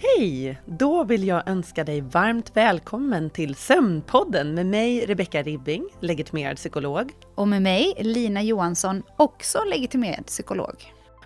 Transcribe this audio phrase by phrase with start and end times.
[0.00, 0.58] Hej!
[0.66, 7.12] Då vill jag önska dig varmt välkommen till Sömnpodden med mig Rebecka Ribbing, legitimerad psykolog.
[7.34, 10.74] Och med mig Lina Johansson, också legitimerad psykolog.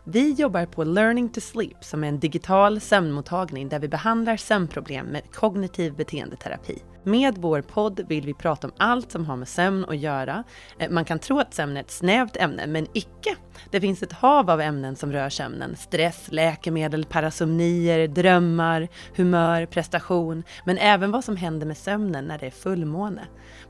[0.05, 5.07] Vi jobbar på Learning to Sleep som är en digital sömnmottagning där vi behandlar sömnproblem
[5.07, 6.83] med kognitiv beteendeterapi.
[7.05, 10.45] Med vår podd vill vi prata om allt som har med sömn att göra.
[10.79, 13.37] Eh, man kan tro att sömn är ett snävt ämne, men icke.
[13.71, 15.77] Det finns ett hav av ämnen som rör sömnen.
[15.77, 22.47] Stress, läkemedel, parasomnier, drömmar, humör, prestation, men även vad som händer med sömnen när det
[22.47, 23.23] är fullmåne.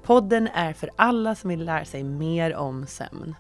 [0.03, 3.35] Podden är för alla som vill lära sig mer om sömn.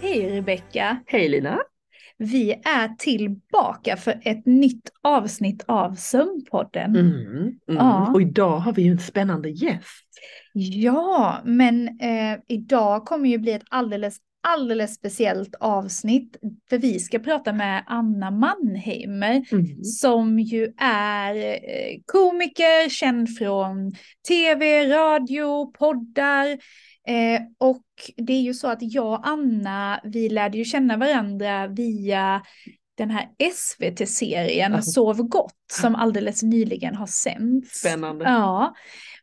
[0.00, 1.02] Hej Rebecka!
[1.06, 1.58] Hej Lina!
[2.18, 6.96] Vi är tillbaka för ett nytt avsnitt av Sömnpodden.
[6.96, 7.58] Mm, mm.
[7.66, 8.12] Ja.
[8.14, 10.08] Och idag har vi ju en spännande gäst.
[10.52, 16.36] Ja, men eh, idag kommer ju bli ett alldeles, alldeles speciellt avsnitt.
[16.70, 19.84] För vi ska prata med Anna Mannheimer mm.
[19.84, 23.92] som ju är eh, komiker, känd från
[24.28, 26.58] tv, radio, poddar.
[27.08, 27.84] Eh, och
[28.16, 32.42] det är ju så att jag och Anna, vi lärde ju känna varandra via
[32.98, 34.82] den här SVT-serien.
[34.82, 37.78] Sov gott som alldeles nyligen har sänts.
[37.80, 38.24] Spännande.
[38.24, 38.74] Ja.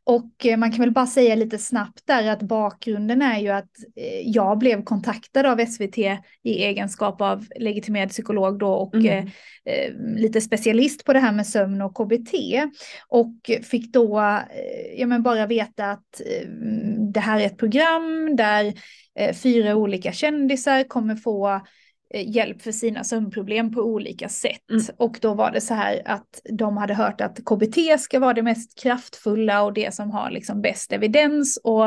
[0.05, 3.69] Och eh, man kan väl bara säga lite snabbt där att bakgrunden är ju att
[3.95, 5.97] eh, jag blev kontaktad av SVT
[6.43, 9.27] i egenskap av legitimerad psykolog då och mm.
[9.65, 12.33] eh, lite specialist på det här med sömn och KBT.
[13.07, 14.19] Och fick då
[14.97, 16.21] ja, men bara veta att
[17.13, 18.73] det här är ett program där
[19.33, 21.61] fyra olika kändisar kommer få
[22.21, 24.71] hjälp för sina sömnproblem på olika sätt.
[24.71, 24.83] Mm.
[24.97, 28.41] Och då var det så här att de hade hört att KBT ska vara det
[28.41, 31.85] mest kraftfulla och det som har liksom bäst evidens och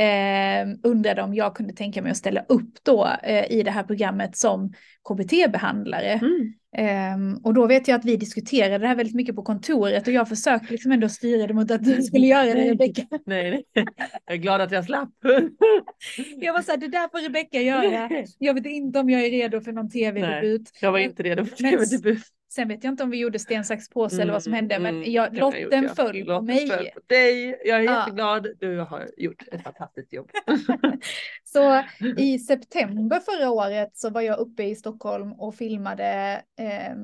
[0.00, 3.82] eh, undrade om jag kunde tänka mig att ställa upp då eh, i det här
[3.82, 4.72] programmet som
[5.08, 6.12] KBT-behandlare.
[6.12, 6.54] Mm.
[6.78, 10.12] Um, och då vet jag att vi diskuterade det här väldigt mycket på kontoret och
[10.12, 13.02] jag försökte liksom ändå styra det mot att du skulle göra det Rebecka.
[13.26, 13.86] Nej, nej,
[14.26, 15.10] jag är glad att jag slapp.
[16.36, 18.10] jag var så här, det där får Rebecka göra.
[18.38, 20.70] Jag vet inte om jag är redo för någon tv-debut.
[20.80, 22.22] Jag var inte redo för tv-debut.
[22.54, 24.78] Sen vet jag inte om vi gjorde sten, sax, påse mm, eller vad som hände,
[24.78, 26.68] men mm, jag, lotten föll på mig.
[26.68, 27.60] Föll på dig.
[27.64, 27.98] Jag är ja.
[27.98, 28.46] jätteglad.
[28.60, 30.30] Du har gjort ett fantastiskt jobb.
[31.44, 31.82] så
[32.16, 36.96] i september förra året så var jag uppe i Stockholm och filmade eh,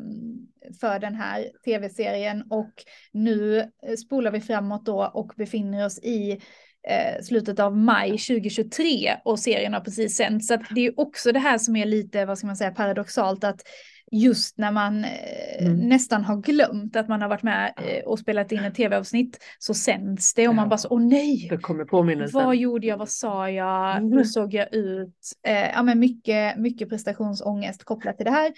[0.81, 2.73] för den här tv-serien och
[3.13, 6.41] nu spolar vi framåt då och befinner oss i
[6.89, 10.47] eh, slutet av maj 2023 och serien har precis sänts.
[10.47, 13.63] Så det är också det här som är lite, vad ska man säga, paradoxalt att
[14.11, 15.89] just när man eh, mm.
[15.89, 19.75] nästan har glömt att man har varit med eh, och spelat in ett tv-avsnitt så
[19.75, 20.57] sänds det och ja.
[20.57, 21.47] man bara så, åh nej!
[21.51, 22.45] Det kommer påminnelsen.
[22.45, 24.13] Vad gjorde jag, vad sa jag, mm.
[24.13, 25.33] hur såg jag ut?
[25.47, 28.53] Eh, ja men mycket, mycket prestationsångest kopplat till det här.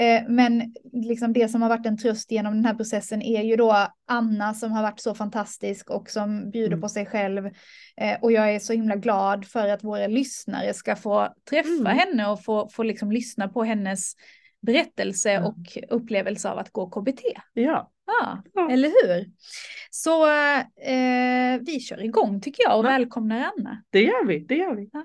[0.00, 3.56] Eh, men liksom det som har varit en tröst genom den här processen är ju
[3.56, 6.80] då Anna som har varit så fantastisk och som bjuder mm.
[6.80, 7.46] på sig själv.
[7.96, 11.98] Eh, och jag är så himla glad för att våra lyssnare ska få träffa mm.
[11.98, 14.14] henne och få, få liksom lyssna på hennes
[14.60, 15.46] berättelse mm.
[15.46, 17.20] och upplevelse av att gå KBT.
[17.52, 17.92] Ja.
[18.06, 18.70] Ja, ja.
[18.70, 19.30] eller hur?
[19.90, 20.26] Så
[20.82, 22.88] eh, vi kör igång tycker jag och ja.
[22.88, 23.82] välkomnar Anna.
[23.90, 24.90] Det gör vi, det gör vi.
[24.92, 25.04] Ja.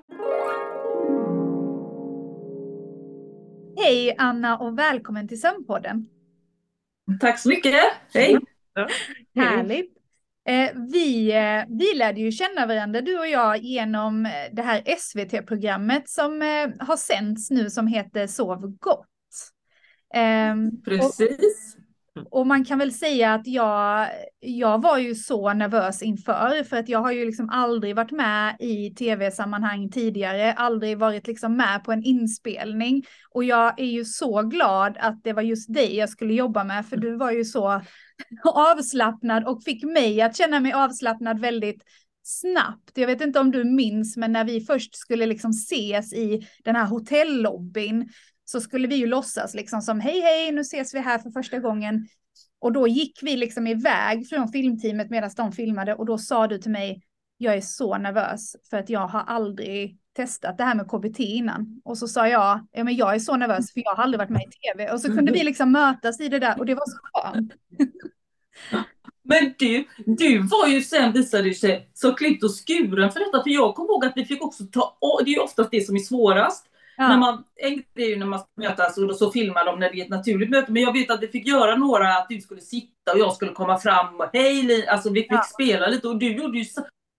[3.83, 6.07] Hej Anna och välkommen till Sömnpodden.
[7.19, 7.75] Tack så mycket.
[8.13, 8.37] Hej.
[8.73, 8.87] Ja.
[9.35, 9.97] Härligt.
[10.49, 16.09] Eh, vi, eh, vi lärde ju känna varandra, du och jag, genom det här SVT-programmet
[16.09, 19.07] som eh, har sänts nu som heter Sov gott.
[20.15, 21.77] Um, Precis.
[22.15, 24.09] Och, och, man kan väl säga att jag,
[24.39, 28.55] jag var ju så nervös inför, för att jag har ju liksom aldrig varit med
[28.59, 33.03] i tv-sammanhang tidigare, aldrig varit liksom med på en inspelning.
[33.29, 36.85] Och jag är ju så glad att det var just dig jag skulle jobba med,
[36.85, 37.81] för du var ju så
[38.43, 41.83] avslappnad och fick mig att känna mig avslappnad väldigt
[42.23, 42.91] snabbt.
[42.93, 46.75] Jag vet inte om du minns, men när vi först skulle liksom ses i den
[46.75, 48.09] här hotellobbyn
[48.45, 51.59] så skulle vi ju låtsas liksom som hej hej nu ses vi här för första
[51.59, 52.07] gången.
[52.59, 56.57] Och då gick vi liksom iväg från filmteamet medan de filmade och då sa du
[56.57, 57.03] till mig
[57.37, 61.81] jag är så nervös för att jag har aldrig testat det här med KBT innan.
[61.85, 64.29] Och så sa jag, ja men jag är så nervös för jag har aldrig varit
[64.29, 64.91] med i tv.
[64.91, 67.53] Och så kunde vi liksom mötas i det där och det var så skönt.
[69.25, 73.43] Men du, du var ju sen visade sig så klippt och skuren för detta.
[73.43, 75.95] För jag kommer ihåg att vi fick också ta, det är ju oftast det som
[75.95, 76.65] är svårast.
[76.97, 77.07] Ja.
[77.07, 79.99] När man, en grej är ju när man mötas och så filmar de när det
[79.99, 80.71] är ett naturligt möte.
[80.71, 83.51] Men jag vet att vi fick göra några, att du skulle sitta och jag skulle
[83.51, 84.15] komma fram.
[84.15, 85.43] Och, Hej Alltså vi fick ja.
[85.43, 86.65] spela lite och du gjorde ju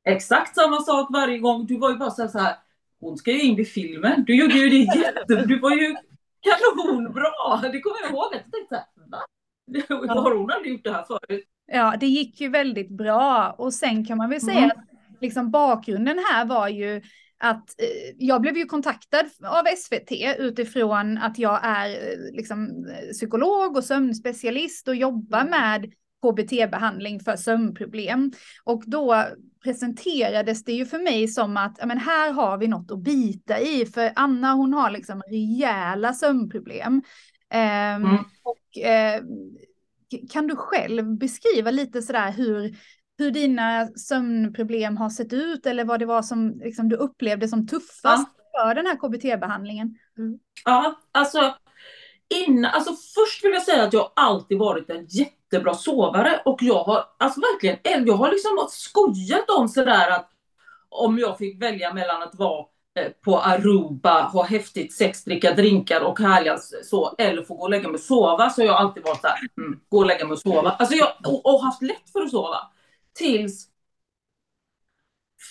[0.04, 1.66] exakt samma sak varje gång.
[1.66, 2.56] Du var ju bara så här,
[3.00, 4.24] hon ska ju in i filmen.
[4.26, 5.34] Du gjorde ju det jätte...
[5.34, 5.96] Du var ju
[6.42, 7.30] kanonbra.
[7.72, 8.28] Det kommer jag ihåg.
[8.32, 9.18] Jag tänkte va?
[10.14, 11.44] Har hon aldrig gjort det här förut?
[11.66, 13.54] Ja, det gick ju väldigt bra.
[13.58, 14.70] Och sen kan man väl säga mm.
[14.70, 14.84] att
[15.20, 17.02] liksom bakgrunden här var ju
[17.38, 23.76] att eh, jag blev ju kontaktad av SVT utifrån att jag är eh, liksom, psykolog
[23.76, 25.50] och sömnspecialist och jobbar mm.
[25.50, 25.92] med
[26.22, 28.32] KBT-behandling för sömnproblem.
[28.64, 29.24] Och då
[29.64, 33.86] presenterades det ju för mig som att men här har vi något att bita i,
[33.86, 37.02] för Anna hon har liksom rejäla sömnproblem.
[37.50, 38.16] Eh, mm.
[38.42, 39.22] och, eh,
[40.30, 42.76] kan du själv beskriva lite sådär hur,
[43.18, 47.66] hur dina sömnproblem har sett ut eller vad det var som liksom, du upplevde som
[47.66, 48.60] tuffast ja.
[48.60, 49.94] för den här KBT-behandlingen?
[50.18, 50.38] Mm.
[50.64, 51.54] Ja, alltså,
[52.34, 56.84] innan, alltså först vill jag säga att jag alltid varit en jättebra sovare och jag
[56.84, 60.30] har alltså verkligen, jag har liksom skojat om sådär att
[60.88, 62.66] om jag fick välja mellan att vara
[62.98, 67.70] eh, på Aruba, ha häftigt sex, dricka drinkar och härliga så, eller få gå och
[67.70, 70.32] lägga mig och sova, så har jag alltid varit såhär, mm, gå och lägga mig
[70.32, 70.70] och sova.
[70.70, 72.70] Alltså jag, och, och haft lätt för att sova
[73.14, 73.68] tills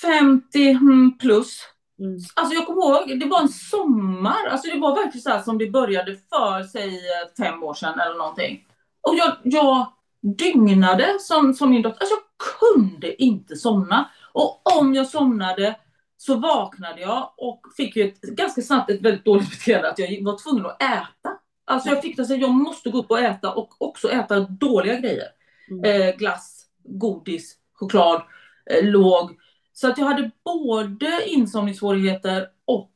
[0.01, 1.59] 50 mm, plus.
[1.99, 2.17] Mm.
[2.35, 5.57] Alltså jag kommer ihåg, det var en sommar, alltså det var verkligen så här som
[5.57, 6.99] det började för, säg
[7.37, 8.67] fem år sedan eller någonting.
[9.01, 9.93] Och jag, jag
[10.37, 12.23] dygnade som, som min dotter, alltså jag
[12.59, 14.09] kunde inte somna.
[14.33, 15.75] Och om jag somnade
[16.17, 20.23] så vaknade jag och fick ju ett, ganska snabbt ett väldigt dåligt beteende att jag
[20.23, 21.37] var tvungen att äta.
[21.65, 24.99] Alltså jag fick det så jag måste gå upp och äta och också äta dåliga
[24.99, 25.27] grejer.
[25.71, 26.01] Mm.
[26.01, 26.52] Eh, glass,
[26.85, 28.21] godis, choklad,
[28.65, 29.39] eh, låg.
[29.73, 32.93] Så att jag hade både insomningssvårigheter och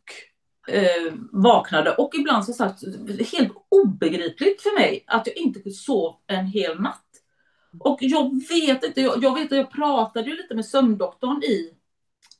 [0.67, 1.95] eh, vaknade.
[1.95, 2.83] Och ibland så sagt,
[3.33, 7.03] helt obegripligt för mig att jag inte sov en hel natt.
[7.79, 11.73] Och jag vet inte, jag, jag vet att jag pratade ju lite med sömndoktorn i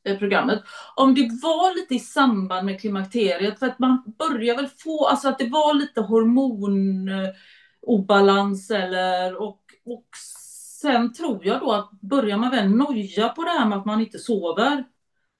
[0.03, 0.63] eh, programmet.
[0.95, 5.29] Om det var lite i samband med klimakteriet, för att man börjar väl få, alltså
[5.29, 10.07] att det var lite hormonobalans eller och, och
[10.87, 14.01] sen tror jag då att börjar man väl noja på det här med att man
[14.01, 14.83] inte sover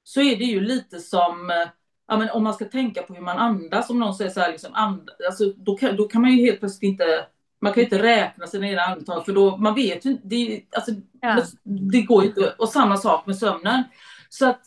[0.04, 1.68] så är det ju lite som eh,
[2.08, 4.52] ja, men om man ska tänka på hur man andas, om någon säger så här,
[4.52, 7.26] liksom, and, alltså, då, kan, då kan man ju helt plötsligt inte
[7.60, 10.92] man kan inte räkna sina egna andetag för då, man vet ju det, alltså,
[11.22, 11.44] ja.
[11.64, 12.56] det går ju inte.
[12.58, 13.84] Och samma sak med sömnen.
[14.30, 14.62] Så att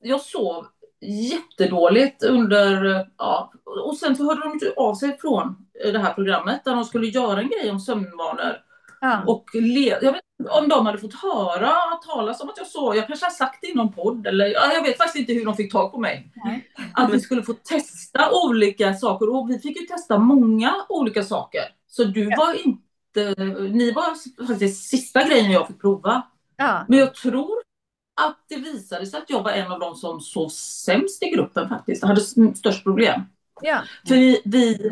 [0.00, 0.66] jag sov
[1.00, 6.64] jättedåligt under, ja, och sen så hörde de inte av sig från det här programmet
[6.64, 8.56] där de skulle göra en grej om sömnvanor.
[9.04, 9.22] Ja.
[9.26, 11.74] Och le, jag vet om de hade fått höra
[12.06, 14.82] talas om att jag såg, jag kanske har sagt det i någon podd eller jag
[14.82, 16.32] vet faktiskt inte hur de fick tag på mig.
[16.44, 16.70] Nej.
[16.94, 21.62] Att vi skulle få testa olika saker och vi fick ju testa många olika saker.
[21.86, 22.36] Så du ja.
[22.36, 26.22] var inte, ni var faktiskt sista grejen jag fick prova.
[26.56, 26.84] Ja.
[26.88, 27.62] Men jag tror
[28.20, 31.68] att det visade sig att jag var en av de som sov sämst i gruppen
[31.68, 32.20] faktiskt, hade
[32.54, 33.22] störst problem.
[33.62, 33.82] Ja.
[34.08, 34.90] För vi, vi,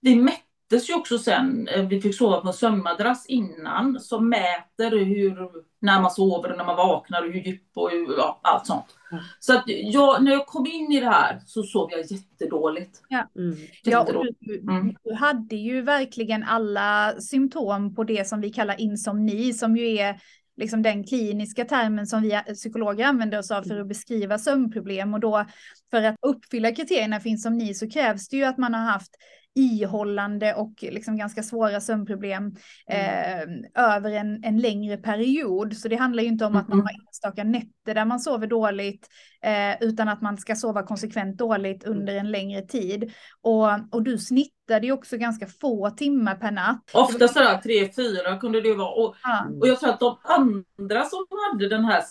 [0.00, 4.28] vi mätte mättes ju också sen, eh, vi fick sova på en sömnmadrass innan som
[4.28, 5.50] mäter hur,
[5.80, 8.86] när man sover och när man vaknar och hur djup och hur, ja, allt sånt.
[9.12, 9.24] Mm.
[9.38, 13.02] Så att jag, när jag kom in i det här så sov jag jättedåligt.
[13.08, 13.56] Ja, mm.
[13.82, 14.06] ja
[14.40, 14.96] du, mm.
[15.04, 20.20] du hade ju verkligen alla symptom på det som vi kallar insomni som ju är
[20.56, 25.20] liksom den kliniska termen som vi psykologer använder oss av för att beskriva sömnproblem och
[25.20, 25.44] då
[25.90, 29.16] för att uppfylla kriterierna för insomni så krävs det ju att man har haft
[29.54, 32.56] ihållande och liksom ganska svåra sömnproblem
[32.86, 33.64] mm.
[33.64, 35.76] eh, över en, en längre period.
[35.76, 39.08] Så det handlar ju inte om att man har enstaka nätter där man sover dåligt,
[39.42, 41.98] eh, utan att man ska sova konsekvent dåligt mm.
[41.98, 43.12] under en längre tid.
[43.42, 46.90] Och, och du snittade ju också ganska få timmar per natt.
[46.94, 48.90] Ofta sådär tre, fyra kunde det vara.
[48.90, 49.60] Och, mm.
[49.60, 52.02] och jag tror att de andra som hade den här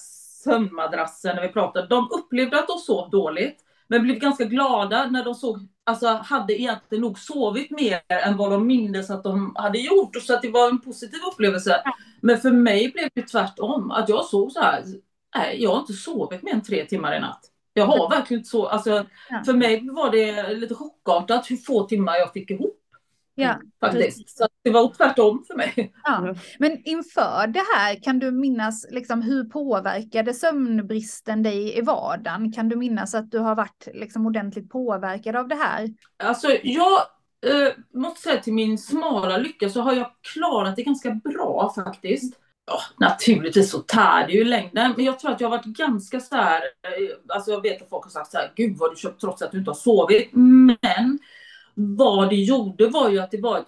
[0.43, 3.62] sömnmadrassen när vi pratade, de upplevde att de sov dåligt.
[3.87, 8.51] Men blev ganska glada när de såg alltså, hade egentligen nog sovit mer än vad
[8.51, 10.15] de mindes att de hade gjort.
[10.21, 11.83] Så att det var en positiv upplevelse.
[12.21, 13.91] Men för mig blev det tvärtom.
[13.91, 14.83] Att jag såg så här,
[15.35, 17.49] nej, jag har inte sovit mer än tre timmar i natt.
[17.73, 19.05] Jag har verkligen inte så, alltså,
[19.45, 22.82] för mig var det lite chockartat hur få timmar jag fick ihop.
[23.35, 24.37] Ja, faktiskt.
[24.37, 25.93] Så det var tvärtom för mig.
[26.03, 26.35] Ja.
[26.59, 32.51] Men inför det här, kan du minnas liksom, hur påverkade sömnbristen dig i vardagen?
[32.51, 35.89] Kan du minnas att du har varit liksom, ordentligt påverkad av det här?
[36.23, 36.99] Alltså, jag
[37.45, 42.39] eh, måste säga till min smala lycka så har jag klarat det ganska bra faktiskt.
[42.65, 46.19] Ja, naturligtvis så tär det ju längden, men jag tror att jag har varit ganska
[46.19, 48.95] så här, eh, alltså jag vet att folk har sagt så här, gud vad du
[48.95, 51.19] köpt trots att du inte har sovit, men
[51.75, 53.67] vad det gjorde var ju att det var ett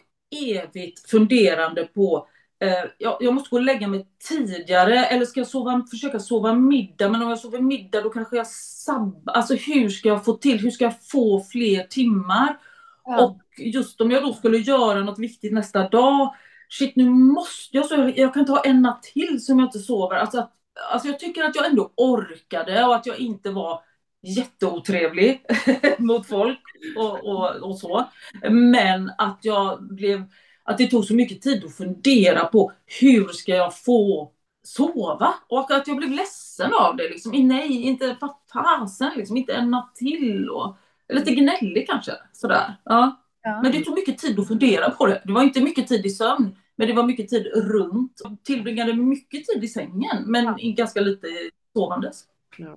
[0.49, 2.27] evigt funderande på
[2.59, 6.53] eh, jag, jag, måste gå och lägga mig tidigare eller ska jag sova, försöka sova
[6.53, 7.09] middag?
[7.09, 9.33] Men om jag sover middag då kanske jag sabbar.
[9.33, 12.59] Alltså hur ska jag få till, hur ska jag få fler timmar?
[13.05, 13.25] Ja.
[13.25, 16.35] Och just om jag då skulle göra något viktigt nästa dag.
[16.69, 19.79] Shit, nu måste jag, så jag, kan inte ha en natt till som jag inte
[19.79, 20.15] sover.
[20.15, 20.49] Alltså,
[20.91, 23.81] alltså jag tycker att jag ändå orkade och att jag inte var
[24.25, 25.41] jätteotrevlig
[25.97, 26.59] mot folk
[26.97, 28.09] och, och, och så.
[28.49, 30.23] Men att jag blev
[30.63, 34.31] att det tog så mycket tid att fundera på hur ska jag få
[34.63, 35.33] sova?
[35.49, 37.09] Och att jag blev ledsen av det.
[37.09, 37.31] Liksom.
[37.47, 38.17] Nej, inte
[38.53, 39.37] fasen, liksom.
[39.37, 40.49] inte en natt till.
[40.49, 40.77] Och,
[41.13, 42.11] lite gnällig kanske.
[42.33, 42.75] Sådär.
[42.85, 43.23] Ja.
[43.41, 43.61] ja.
[43.61, 45.21] Men det tog mycket tid att fundera på det.
[45.25, 46.55] Det var inte mycket tid i sömn.
[46.75, 48.21] Men det var mycket tid runt.
[48.23, 50.23] Jag tillbringade mycket tid i sängen.
[50.25, 50.55] Men ja.
[50.57, 51.27] ganska lite
[51.73, 52.23] sovandes.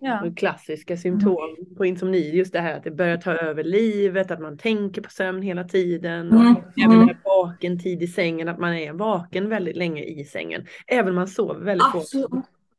[0.01, 0.25] Ja.
[0.37, 1.75] Klassiska symptom mm.
[1.77, 5.11] på insomni, just det här att det börjar ta över livet, att man tänker på
[5.11, 6.33] sömn hela tiden.
[6.33, 6.57] Och mm.
[6.85, 7.17] Även mm.
[7.25, 10.67] vaken tid i sängen, att man är vaken väldigt länge i sängen.
[10.87, 12.31] Även om man sover väldigt Absolut.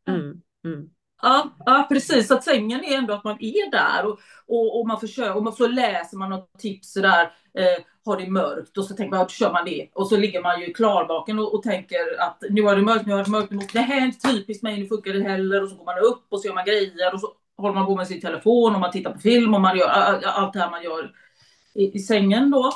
[0.07, 0.41] Mm.
[0.65, 0.89] Mm.
[1.21, 2.31] Ja, ja, precis.
[2.31, 5.53] Att sängen är ändå att man är där och, och, och man försöker, och man
[5.53, 9.29] så läser man något tips sådär, eh, har det mörkt och så tänker man, då
[9.29, 9.89] kör man det.
[9.93, 13.13] Och så ligger man ju klarvaken och, och tänker att nu har det mörkt, nu
[13.13, 15.63] har det mörkt, det här är inte typiskt mig, nu funkar det heller.
[15.63, 17.95] Och så går man upp och så gör man grejer och så håller man på
[17.95, 20.83] med sin telefon och man tittar på film och man gör allt det här man
[20.83, 21.11] gör
[21.73, 22.71] i, i sängen då.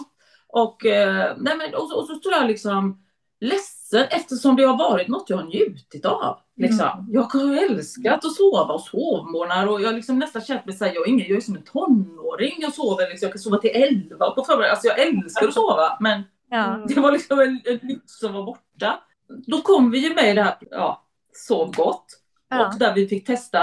[0.47, 3.03] Och, eh, nej men, och, så, och så tror jag liksom
[3.39, 6.39] ledsen eftersom det har varit något jag har njutit av.
[6.55, 6.89] Liksom.
[6.99, 7.05] Mm.
[7.13, 11.07] Jag har älskat att sova och sovmorgnar och jag liksom nästan känt mig såhär, jag
[11.07, 12.53] jag är som en tonåring.
[12.57, 14.71] Jag sover liksom, jag kan sova till elva på förmiddagen.
[14.71, 16.85] Alltså jag älskar att sova men ja.
[16.87, 18.99] det var liksom en, en lyx som var borta.
[19.47, 22.05] Då kom vi ju med i det här, ja, sov gott.
[22.49, 22.67] Ja.
[22.67, 23.59] Och där vi fick testa,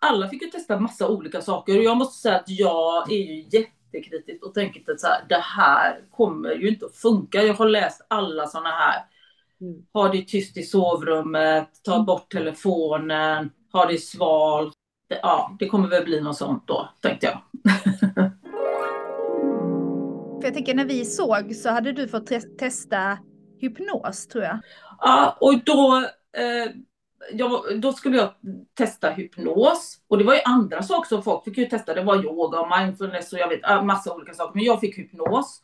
[0.00, 3.44] alla fick ju testa massa olika saker och jag måste säga att jag är ju
[3.50, 7.42] jättekritisk och tänker att så här, det här kommer ju inte att funka.
[7.42, 9.02] Jag har läst alla sådana här
[9.62, 9.82] Mm.
[9.92, 12.06] Ha det tyst i sovrummet, ta mm.
[12.06, 14.74] bort telefonen, ha det svalt.
[15.22, 17.38] Ja, det kommer väl bli något sånt då, tänkte jag.
[20.40, 23.18] För jag tänker när vi såg så hade du fått te testa
[23.58, 24.58] hypnos tror jag.
[24.98, 26.72] Ja, och då, eh,
[27.32, 28.34] jag, då skulle jag
[28.74, 29.98] testa hypnos.
[30.08, 31.94] Och det var ju andra saker som folk fick ju testa.
[31.94, 34.54] Det var yoga och mindfulness och jag vet massa olika saker.
[34.54, 35.62] Men jag fick hypnos.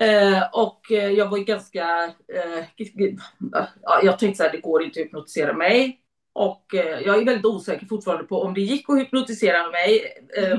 [0.00, 2.64] Eh, och eh, jag var ganska, eh,
[4.02, 6.00] jag tänkte så här, det går inte att hypnotisera mig.
[6.32, 10.02] Och eh, jag är väldigt osäker fortfarande på om det gick att hypnotisera mig.
[10.36, 10.58] Eh,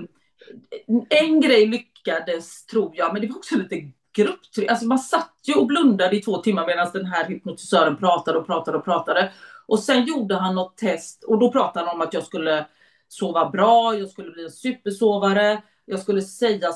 [1.09, 4.69] en grej lyckades tror jag, men det var också lite grupptryck.
[4.69, 8.45] Alltså man satt ju och blundade i två timmar medan den här hypnotisören pratade och
[8.45, 9.31] pratade och pratade.
[9.67, 12.65] Och sen gjorde han något test och då pratade han om att jag skulle
[13.07, 16.71] sova bra, jag skulle bli en supersovare, jag skulle säga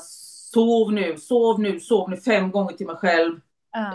[0.54, 3.40] sov nu, sov nu, sov nu fem gånger till mig själv.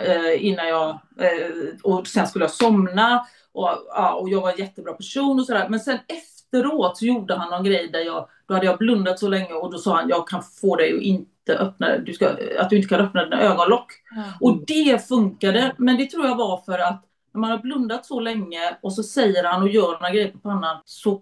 [0.01, 0.89] Eh, innan jag,
[1.19, 1.51] eh,
[1.83, 3.25] och sen skulle jag somna.
[3.51, 5.69] Och, ja, och jag var en jättebra person och sådär.
[5.69, 9.27] Men sen efteråt så gjorde han någon grej där jag, då hade jag blundat så
[9.27, 12.69] länge och då sa han, jag kan få dig att inte öppna, du ska, att
[12.69, 13.91] du inte kan öppna dina ögonlock.
[14.17, 14.37] Uh.
[14.39, 18.19] Och det funkade, men det tror jag var för att när man har blundat så
[18.19, 21.21] länge och så säger han och gör några grejer på pannan så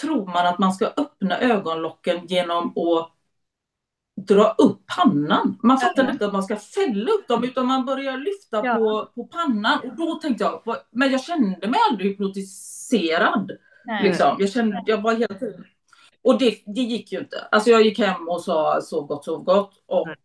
[0.00, 3.13] tror man att man ska öppna ögonlocken genom att
[4.16, 5.58] dra upp pannan.
[5.62, 6.12] Man fattar mm.
[6.12, 8.74] inte att man ska fälla upp dem utan man börjar lyfta ja.
[8.74, 9.78] på, på pannan.
[9.78, 13.52] Och då tänkte jag, men jag kände mig aldrig hypnotiserad.
[14.02, 14.36] Liksom.
[14.38, 15.64] Jag, kände, jag var tiden...
[16.22, 17.48] Och det, det gick ju inte.
[17.50, 19.82] Alltså jag gick hem och sa sov gott, sov gott.
[19.86, 20.18] Och mm.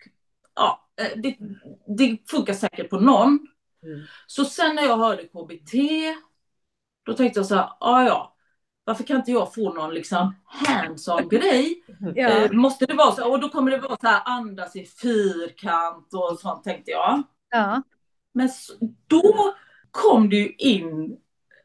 [0.55, 1.37] ja, eh, det,
[1.97, 3.39] det funkar säkert på någon.
[3.83, 4.01] Mm.
[4.27, 5.73] Så sen när jag hörde KBT,
[7.05, 8.35] då tänkte jag så här, ja ja,
[8.89, 11.83] varför kan inte jag få någon liksom hands-on grej?
[12.15, 12.29] Ja.
[12.29, 13.31] Eh, måste det vara så?
[13.31, 17.23] Och då kommer det vara så här andas i fyrkant och sånt tänkte jag.
[17.49, 17.81] Ja.
[18.33, 18.49] Men
[19.07, 19.53] då
[19.91, 21.17] kom det ju in,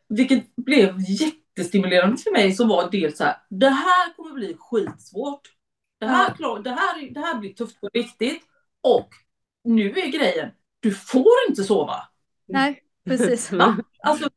[0.08, 5.40] vilket blev jättestimulerande för mig, som var dels så här, det här kommer bli skitsvårt.
[6.00, 6.60] Det här, ja.
[6.64, 8.42] det här, det här blir tufft på riktigt.
[8.82, 9.08] Och
[9.64, 10.50] nu är grejen,
[10.80, 12.08] du får inte sova.
[12.48, 13.52] Nej, precis.
[13.52, 14.30] Ja, alltså,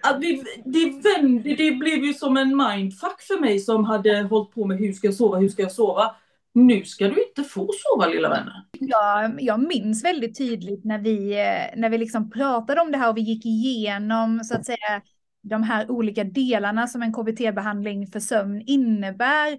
[0.00, 4.50] att det, det, vände, det blev ju som en mindfuck för mig som hade hållit
[4.50, 6.16] på med hur ska jag sova, hur ska jag sova.
[6.52, 8.54] Nu ska du inte få sova lilla vännen.
[8.72, 13.08] Ja, jag minns väldigt tydligt när vi, eh, när vi liksom pratade om det här
[13.08, 15.02] och vi gick igenom så att säga
[15.42, 19.58] de här olika delarna som en KBT-behandling för sömn innebär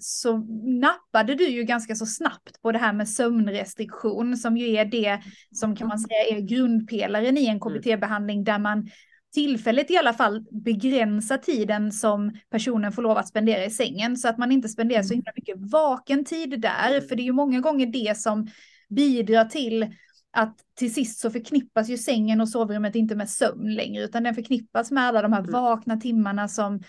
[0.00, 4.84] så nappade du ju ganska så snabbt på det här med sömnrestriktion som ju är
[4.84, 5.20] det
[5.52, 8.88] som kan man säga är grundpelaren i en KBT-behandling där man
[9.34, 14.28] tillfället i alla fall begränsa tiden som personen får lov att spendera i sängen så
[14.28, 15.16] att man inte spenderar så mm.
[15.16, 17.00] himla mycket vaken tid där.
[17.00, 18.48] För det är ju många gånger det som
[18.88, 19.94] bidrar till
[20.36, 24.34] att till sist så förknippas ju sängen och sovrummet inte med sömn längre, utan den
[24.34, 25.52] förknippas med alla de här mm.
[25.52, 26.82] vakna timmarna som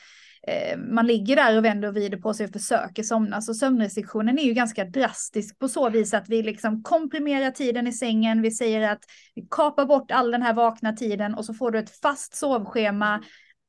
[0.48, 3.42] Eh, man ligger där och vänder och vrider på sig och försöker somna.
[3.42, 7.92] Så sömnrestriktionen är ju ganska drastisk på så vis att vi liksom komprimerar tiden i
[7.94, 8.42] sängen.
[8.42, 9.04] Vi säger att
[9.36, 13.24] vi kapar bort all den här vakna tiden och så får du ett fast sovschema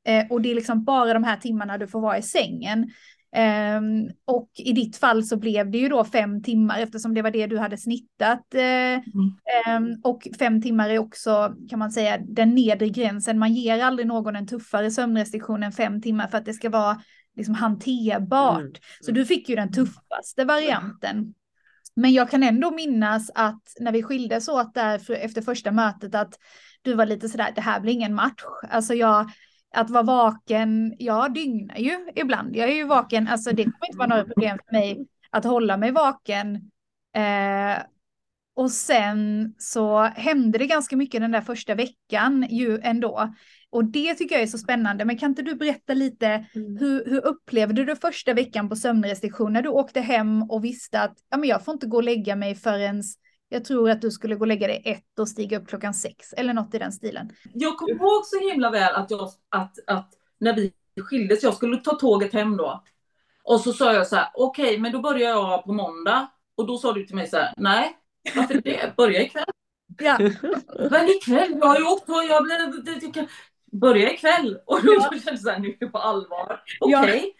[0.07, 2.91] eh, och det är liksom bara de här timmarna du får vara i sängen.
[3.37, 7.31] Um, och i ditt fall så blev det ju då fem timmar eftersom det var
[7.31, 8.45] det du hade snittat.
[8.55, 9.93] Uh, mm.
[9.93, 13.39] um, och fem timmar är också, kan man säga, den nedre gränsen.
[13.39, 17.01] Man ger aldrig någon en tuffare sömnrestriktion än fem timmar för att det ska vara
[17.35, 18.59] liksom hanterbart.
[18.59, 18.73] Mm.
[19.01, 21.33] Så du fick ju den tuffaste varianten.
[21.95, 26.39] Men jag kan ändå minnas att när vi skildes åt där efter första mötet att
[26.81, 28.43] du var lite sådär, det här blir ingen match.
[28.69, 29.31] Alltså jag,
[29.77, 32.55] att vara vaken, jag dygnar ju ibland.
[32.55, 35.77] Jag är ju vaken, alltså det kommer inte vara några problem för mig att hålla
[35.77, 36.55] mig vaken.
[37.15, 37.83] Eh,
[38.55, 43.33] och sen så hände det ganska mycket den där första veckan ju ändå.
[43.69, 45.05] Och det tycker jag är så spännande.
[45.05, 46.77] Men kan inte du berätta lite, mm.
[46.77, 51.17] hur, hur upplevde du första veckan på sömnrestriktion när du åkte hem och visste att
[51.29, 53.03] ja, men jag får inte gå och lägga mig förrän
[53.49, 56.33] jag tror att du skulle gå och lägga dig ett och stiga upp klockan sex
[56.33, 57.29] eller något i den stilen.
[57.53, 61.77] Jag kommer ihåg så himla väl att, jag, att, att när vi skildes, jag skulle
[61.77, 62.83] ta tåget hem då.
[63.43, 66.27] Och så sa jag så här, okej, okay, men då börjar jag på måndag.
[66.55, 67.97] Och då sa du till mig så här, nej,
[68.35, 68.95] varför det?
[68.97, 69.45] Börja ikväll.
[69.97, 70.17] Ja.
[70.91, 71.57] men ikväll?
[71.59, 72.57] Jag har ju åkt och jag blev...
[73.71, 74.59] Börja ikväll.
[74.65, 75.01] Och då ja.
[75.01, 76.63] kände jag så här, nu är det på allvar.
[76.79, 76.95] Okej.
[76.95, 77.33] Okay.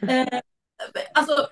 [0.00, 0.08] Ja.
[0.08, 0.40] Eh,
[1.14, 1.48] alltså,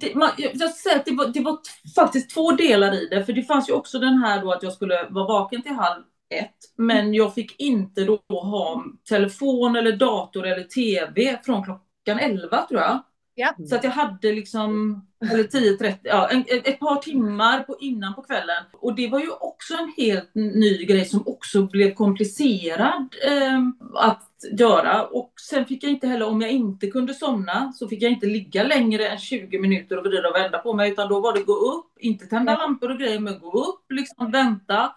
[0.00, 1.58] det, man, jag säger att det var, det var
[1.94, 3.24] faktiskt två delar i det.
[3.24, 6.02] För det fanns ju också den här då att jag skulle vara vaken till halv
[6.34, 6.56] ett.
[6.76, 12.80] Men jag fick inte då ha telefon eller dator eller tv från klockan elva tror
[12.80, 13.02] jag.
[13.34, 13.54] Ja.
[13.68, 15.00] Så att jag hade liksom,
[15.32, 18.64] eller 10-30, ja, en, ett par timmar på, innan på kvällen.
[18.72, 23.60] Och det var ju också en helt ny grej som också blev komplicerad eh,
[23.94, 25.06] att göra.
[25.06, 28.26] Och sen fick jag inte heller, om jag inte kunde somna, så fick jag inte
[28.26, 30.90] ligga längre än 20 minuter och vrida och vända på mig.
[30.90, 32.58] Utan då var det gå upp, inte tända ja.
[32.58, 34.94] lampor och grejer, men gå upp, liksom vänta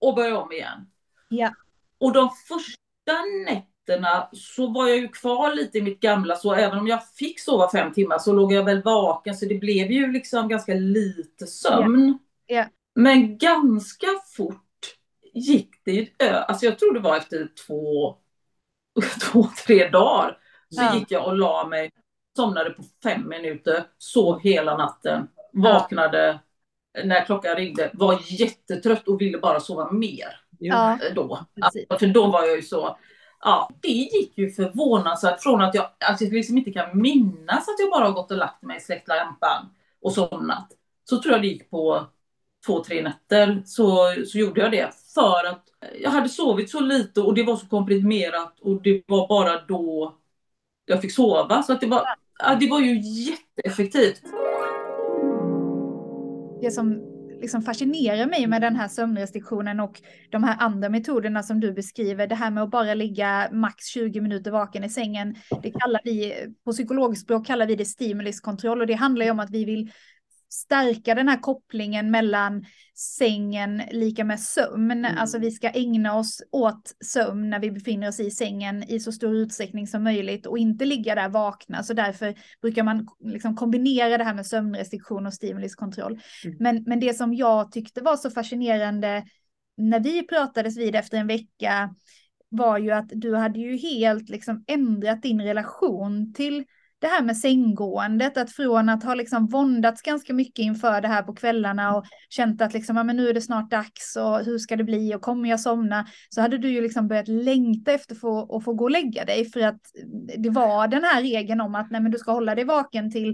[0.00, 0.86] och börja om igen.
[1.28, 1.54] Ja.
[1.98, 6.78] Och de första nätterna så var jag ju kvar lite i mitt gamla, så även
[6.78, 10.12] om jag fick sova fem timmar så låg jag väl vaken, så det blev ju
[10.12, 12.18] liksom ganska lite sömn.
[12.48, 12.60] Yeah.
[12.60, 12.68] Yeah.
[12.94, 14.96] Men ganska fort
[15.34, 18.16] gick det alltså jag tror det var efter två,
[19.22, 20.38] två tre dagar,
[20.70, 20.94] så ja.
[20.94, 21.90] gick jag och la mig,
[22.36, 26.40] somnade på fem minuter, sov hela natten, vaknade
[26.92, 27.04] ja.
[27.04, 30.40] när klockan ringde, var jättetrött och ville bara sova mer.
[30.58, 30.98] Ja.
[31.14, 31.46] Då.
[31.60, 32.98] Alltså, för då var jag ju så,
[33.40, 37.78] ja, det gick ju förvånansvärt från att jag, att jag liksom inte kan minnas att
[37.78, 39.68] jag bara har gått och lagt mig, släckt lampan
[40.02, 40.68] och somnat.
[41.04, 42.06] Så tror jag det gick på
[42.66, 44.90] två, tre nätter så, så gjorde jag det.
[45.14, 45.64] För att
[46.00, 50.16] jag hade sovit så lite och det var så komprimerat och det var bara då
[50.84, 51.62] jag fick sova.
[51.62, 52.04] Så att det, var,
[52.60, 54.22] det var ju jätteeffektivt.
[56.60, 61.60] Det som liksom fascinerar mig med den här sömnrestriktionen och de här andra metoderna som
[61.60, 62.26] du beskriver.
[62.26, 65.34] Det här med att bara ligga max 20 minuter vaken i sängen.
[65.62, 69.50] Det kallar vi, på psykologspråk kallar vi det stimuliskontroll och det handlar ju om att
[69.50, 69.90] vi vill
[70.52, 74.90] stärka den här kopplingen mellan sängen lika med sömn.
[74.90, 75.18] Mm.
[75.18, 79.12] Alltså vi ska ägna oss åt sömn när vi befinner oss i sängen i så
[79.12, 81.82] stor utsträckning som möjligt och inte ligga där vakna.
[81.82, 86.20] Så därför brukar man liksom kombinera det här med sömnrestriktion och stimuliskontroll.
[86.44, 86.56] Mm.
[86.60, 89.24] Men, men det som jag tyckte var så fascinerande
[89.76, 91.94] när vi pratades vid efter en vecka
[92.48, 96.64] var ju att du hade ju helt liksom ändrat din relation till
[97.00, 101.22] det här med sänggåendet, att från att ha liksom våndats ganska mycket inför det här
[101.22, 104.58] på kvällarna och känt att liksom, ja, men nu är det snart dags och hur
[104.58, 106.06] ska det bli och kommer jag somna?
[106.28, 109.24] Så hade du ju liksom börjat längta efter att få, att få gå och lägga
[109.24, 109.80] dig för att
[110.38, 113.30] det var den här regeln om att nej, men du ska hålla dig vaken till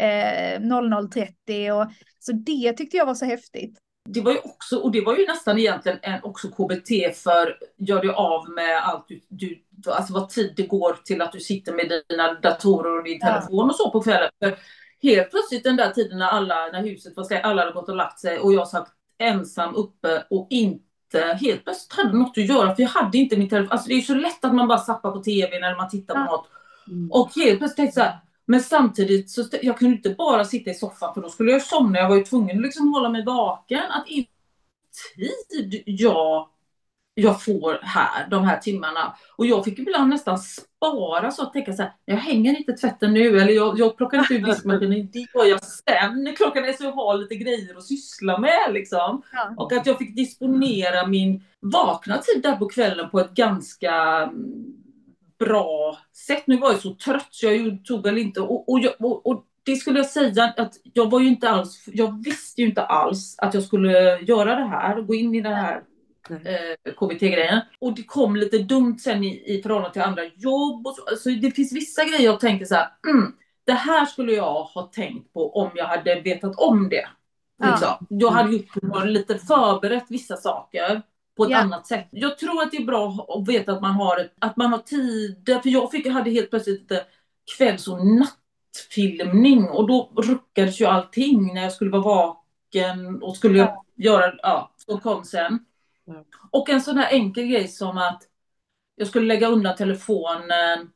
[0.00, 3.78] eh, 00.30 och så det tyckte jag var så häftigt
[4.14, 8.00] det var ju också, och det var ju nästan egentligen en också KBT för gör
[8.02, 11.72] dig av med allt du, du alltså vad tid det går till att du sitter
[11.72, 13.64] med dina datorer och din telefon ja.
[13.64, 14.30] och så på kvällen.
[14.42, 14.58] För
[15.02, 17.96] helt plötsligt den där tiden när alla, när huset var släckt, alla hade gått och
[17.96, 22.74] lagt sig och jag satt ensam uppe och inte helt plötsligt hade något att göra
[22.74, 23.72] för jag hade inte min telefon.
[23.72, 26.20] Alltså det är så lätt att man bara zappar på tv när man tittar på
[26.20, 26.24] ja.
[26.24, 26.48] något.
[26.88, 27.10] Mm.
[27.10, 30.70] Och helt plötsligt tänkte jag så här, men samtidigt så jag kunde inte bara sitta
[30.70, 31.98] i soffan för då skulle jag somna.
[31.98, 33.82] Jag var ju tvungen att liksom hålla mig vaken.
[33.90, 34.28] Att i
[35.50, 36.48] tid jag
[37.20, 39.14] jag får här, de här timmarna.
[39.36, 43.14] Och jag fick ibland nästan spara så att tänka så här, jag hänger inte tvätten
[43.14, 46.34] nu eller jag, jag plockar inte ur diskmaskinen, det gör jag sen.
[46.36, 49.22] Klockan är så jag har lite grejer att syssla med liksom.
[49.32, 49.54] Ja.
[49.56, 54.24] Och att jag fick disponera min vakna tid där på kvällen på ett ganska
[55.38, 56.46] bra sätt.
[56.46, 59.76] Nu var jag så trött så jag tog väl inte och, och, och, och det
[59.76, 63.54] skulle jag säga att jag var ju inte alls, jag visste ju inte alls att
[63.54, 65.82] jag skulle göra det här, gå in i den här
[66.30, 67.60] eh, KBT-grejen.
[67.78, 70.86] Och det kom lite dumt sen i, i förhållande till andra jobb.
[70.86, 71.16] Och så.
[71.16, 73.32] så det finns vissa grejer jag tänkte så här, mm,
[73.64, 77.08] det här skulle jag ha tänkt på om jag hade vetat om det.
[77.64, 77.88] Liksom.
[77.88, 78.06] Ja.
[78.08, 81.02] Jag hade gjort lite förberett vissa saker
[81.38, 81.58] på ett ja.
[81.58, 82.08] annat sätt.
[82.10, 84.78] Jag tror att det är bra att veta att man har, ett, att man har
[84.78, 85.58] tid.
[85.62, 87.04] För jag fick, hade helt plötsligt lite
[87.56, 93.58] kvälls och nattfilmning och då ruckades ju allting när jag skulle vara vaken och skulle
[93.58, 93.84] ja.
[93.96, 95.64] göra, ja, så kom sen.
[96.50, 98.22] Och en sån här enkel grej som att
[98.96, 100.90] jag skulle lägga undan telefonen.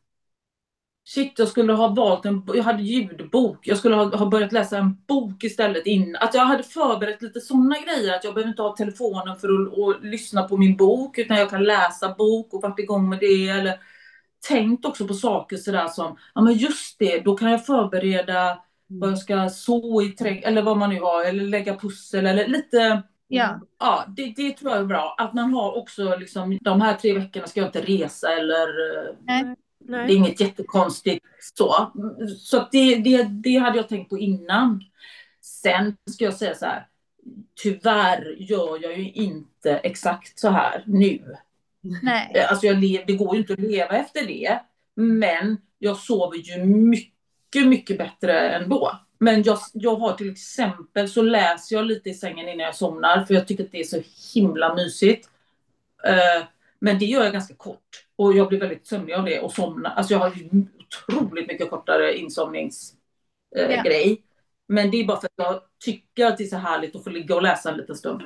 [1.04, 3.66] Shit, jag skulle ha valt en, jag hade ljudbok.
[3.66, 5.86] Jag skulle ha, ha börjat läsa en bok istället.
[5.86, 8.14] In, att jag hade förberett lite sådana grejer.
[8.14, 11.18] Att jag behöver inte ha telefonen för att och lyssna på min bok.
[11.18, 13.48] Utan jag kan läsa bok och varit igång med det.
[13.48, 13.74] Eller
[14.48, 19.10] tänkt också på saker sådär som, ja men just det, då kan jag förbereda vad
[19.10, 20.44] jag ska så i trädgården.
[20.44, 21.24] Eller vad man nu har.
[21.24, 23.02] Eller lägga pussel eller lite
[23.34, 25.14] Ja, ja det, det tror jag är bra.
[25.18, 28.68] Att man har också liksom, de här tre veckorna ska jag inte resa eller
[29.20, 29.56] Nej.
[29.86, 31.24] Det är inget jättekonstigt
[31.56, 31.92] så.
[32.38, 34.84] Så det, det, det hade jag tänkt på innan.
[35.40, 36.86] Sen ska jag säga så här.
[37.62, 41.36] Tyvärr gör jag ju inte exakt så här nu.
[42.02, 42.46] Nej.
[42.50, 44.60] Alltså jag lev, det går ju inte att leva efter det.
[44.94, 48.98] Men jag sover ju mycket, mycket bättre ändå.
[49.18, 53.24] Men jag, jag har till exempel så läser jag lite i sängen innan jag somnar
[53.24, 54.02] för jag tycker att det är så
[54.34, 55.28] himla mysigt.
[56.08, 56.46] Uh,
[56.82, 59.90] men det gör jag ganska kort och jag blir väldigt sömnig av det och somnar.
[59.90, 60.32] Alltså jag har
[61.08, 62.98] otroligt mycket kortare insomningsgrej.
[63.56, 64.16] Uh, yeah.
[64.68, 67.10] Men det är bara för att jag tycker att det är så härligt att få
[67.10, 68.22] ligga och läsa en liten stund.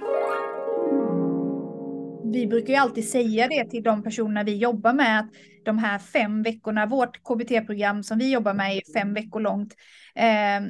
[2.33, 5.31] Vi brukar ju alltid säga det till de personer vi jobbar med att
[5.65, 9.75] de här fem veckorna, vårt KBT-program som vi jobbar med är fem veckor långt.
[10.15, 10.61] Eh,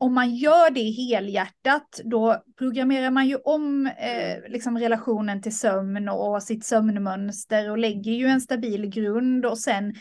[0.00, 6.08] om man gör det helhjärtat, då programmerar man ju om eh, liksom relationen till sömn
[6.08, 9.94] och sitt sömnmönster och lägger ju en stabil grund och sen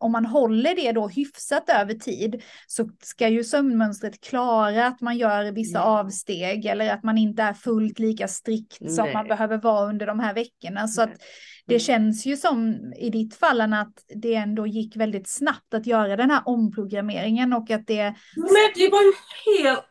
[0.00, 5.16] om man håller det då hyfsat över tid så ska ju sömnmönstret klara att man
[5.16, 5.88] gör vissa Nej.
[5.88, 8.90] avsteg eller att man inte är fullt lika strikt Nej.
[8.90, 10.88] som man behöver vara under de här veckorna.
[10.88, 11.12] Så att
[11.66, 16.16] det känns ju som i ditt fall att det ändå gick väldigt snabbt att göra
[16.16, 18.14] den här omprogrammeringen och att det...
[18.36, 19.12] Men det var ju
[19.46, 19.84] helt...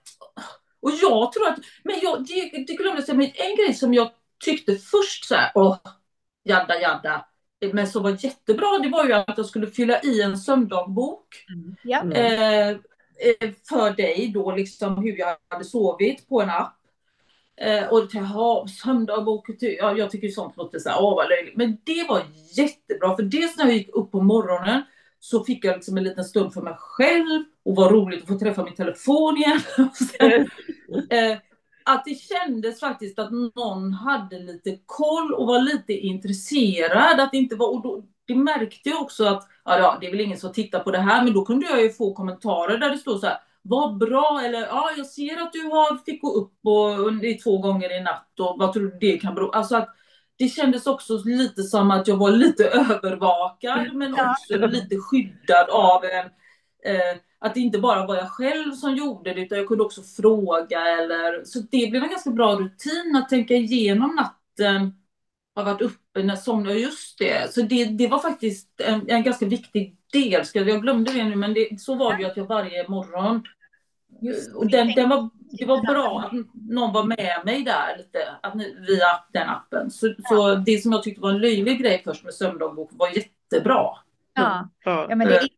[0.81, 1.59] Och jag tror att...
[1.83, 4.11] Men jag, det, det glömde jag säga, en grej som jag
[4.45, 5.77] tyckte först så här, åh,
[6.43, 7.25] jadda jadda
[7.71, 11.27] men som var jättebra, det var ju att jag skulle fylla i en sömndagbok.
[11.89, 12.11] Mm.
[12.11, 16.79] Eh, eh, för dig då, liksom hur jag hade sovit på en app.
[17.61, 21.57] Eh, och jaha, sömndagbok, ja, jag tycker sånt låter så här, åh vad löjligt.
[21.57, 22.21] Men det var
[22.53, 24.81] jättebra, för dels när jag gick upp på morgonen
[25.19, 28.39] så fick jag liksom en liten stund för mig själv och var roligt att få
[28.39, 29.59] träffa min telefon igen.
[29.93, 30.31] Sen,
[31.09, 31.37] eh,
[31.85, 37.19] att det kändes faktiskt att någon hade lite koll och var lite intresserad.
[37.19, 40.21] Att det inte var, och då, det märkte jag också att ja, det är väl
[40.21, 42.97] ingen som tittar på det här, men då kunde jag ju få kommentarer där det
[42.97, 46.53] stod så här vad bra eller ja, jag ser att du har fick gå upp
[46.63, 49.89] och, i två gånger i natt och vad tror du det kan bero Alltså att
[50.37, 56.05] det kändes också lite som att jag var lite övervakad men också lite skyddad av
[56.05, 56.25] en
[56.85, 60.01] eh, att det inte bara var jag själv som gjorde det utan jag kunde också
[60.01, 65.02] fråga eller så det blev en ganska bra rutin att tänka igenom natten.
[65.55, 67.53] Har varit uppe när somnade just det.
[67.53, 70.43] Så det, det var faktiskt en, en ganska viktig del.
[70.53, 73.43] Jag glömde det nu men det, så var det ju att jag varje morgon
[74.55, 76.31] och den, den var, det var bra att
[76.69, 78.55] någon var med mig där lite, att,
[78.87, 79.91] via den appen.
[79.91, 83.89] Så, så det som jag tyckte var en löjlig grej först med sömndagbok var jättebra.
[84.33, 85.49] Ja, ja men det är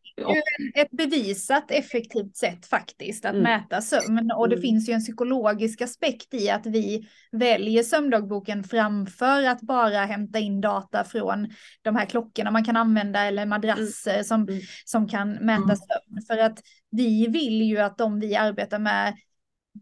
[0.76, 3.44] ett bevisat effektivt sätt faktiskt att mm.
[3.44, 4.62] mäta sömn och det mm.
[4.62, 10.62] finns ju en psykologisk aspekt i att vi väljer sömndagboken framför att bara hämta in
[10.62, 11.50] data från
[11.82, 14.24] de här klockorna man kan använda eller madrasser mm.
[14.24, 14.62] som, mm.
[14.86, 15.76] som kan mäta mm.
[15.76, 16.22] sömn.
[16.28, 16.60] För att
[16.92, 19.16] vi vill ju att de vi arbetar med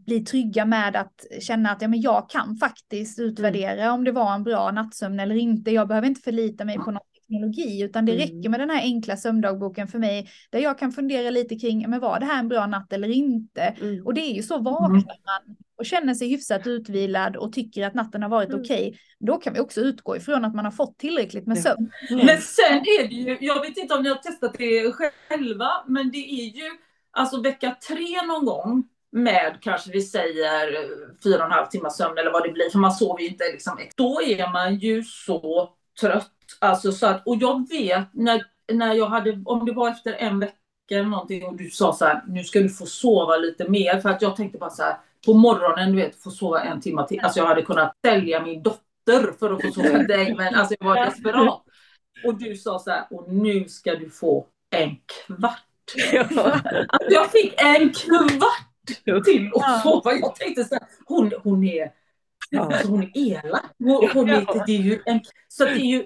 [0.05, 4.35] blir trygga med att känna att ja, men jag kan faktiskt utvärdera om det var
[4.35, 5.71] en bra nattsömn eller inte.
[5.71, 8.21] Jag behöver inte förlita mig på något teknologi, utan det mm.
[8.21, 11.99] räcker med den här enkla sömndagboken för mig, där jag kan fundera lite kring, men
[11.99, 13.61] var det här en bra natt eller inte?
[13.61, 14.05] Mm.
[14.05, 15.03] Och det är ju så, vaknar mm.
[15.05, 18.61] man och känner sig hyfsat utvilad och tycker att natten har varit mm.
[18.61, 21.91] okej, okay, då kan vi också utgå ifrån att man har fått tillräckligt med sömn.
[22.09, 22.25] Mm.
[22.25, 26.11] Men sen är det ju, jag vet inte om ni har testat det själva, men
[26.11, 26.69] det är ju
[27.11, 30.87] alltså vecka tre någon gång med kanske vi säger
[31.23, 33.43] fyra och en halv timme sömn eller vad det blir, för man sover ju inte
[33.51, 33.79] liksom.
[33.95, 35.69] Då är man ju så
[36.01, 36.31] trött.
[36.59, 40.39] Alltså så att, och jag vet när, när jag hade, om det var efter en
[40.39, 40.53] vecka
[40.89, 43.99] eller någonting och du sa så här, nu ska du få sova lite mer.
[43.99, 47.07] För att jag tänkte bara så här, på morgonen, du vet, få sova en timme
[47.07, 47.19] till.
[47.19, 50.87] Alltså jag hade kunnat sälja min dotter för att få sova dig, men alltså jag
[50.87, 51.63] var desperat.
[52.25, 55.59] Och du sa så här, och nu ska du få en kvart.
[56.87, 60.13] Alltså jag fick en kvart till att sova.
[60.13, 61.91] Jag tänkte så här, hon, hon är
[62.57, 63.63] Alltså hon är elak.
[63.79, 66.05] Hon, hon är, det är ju en, så det är ju,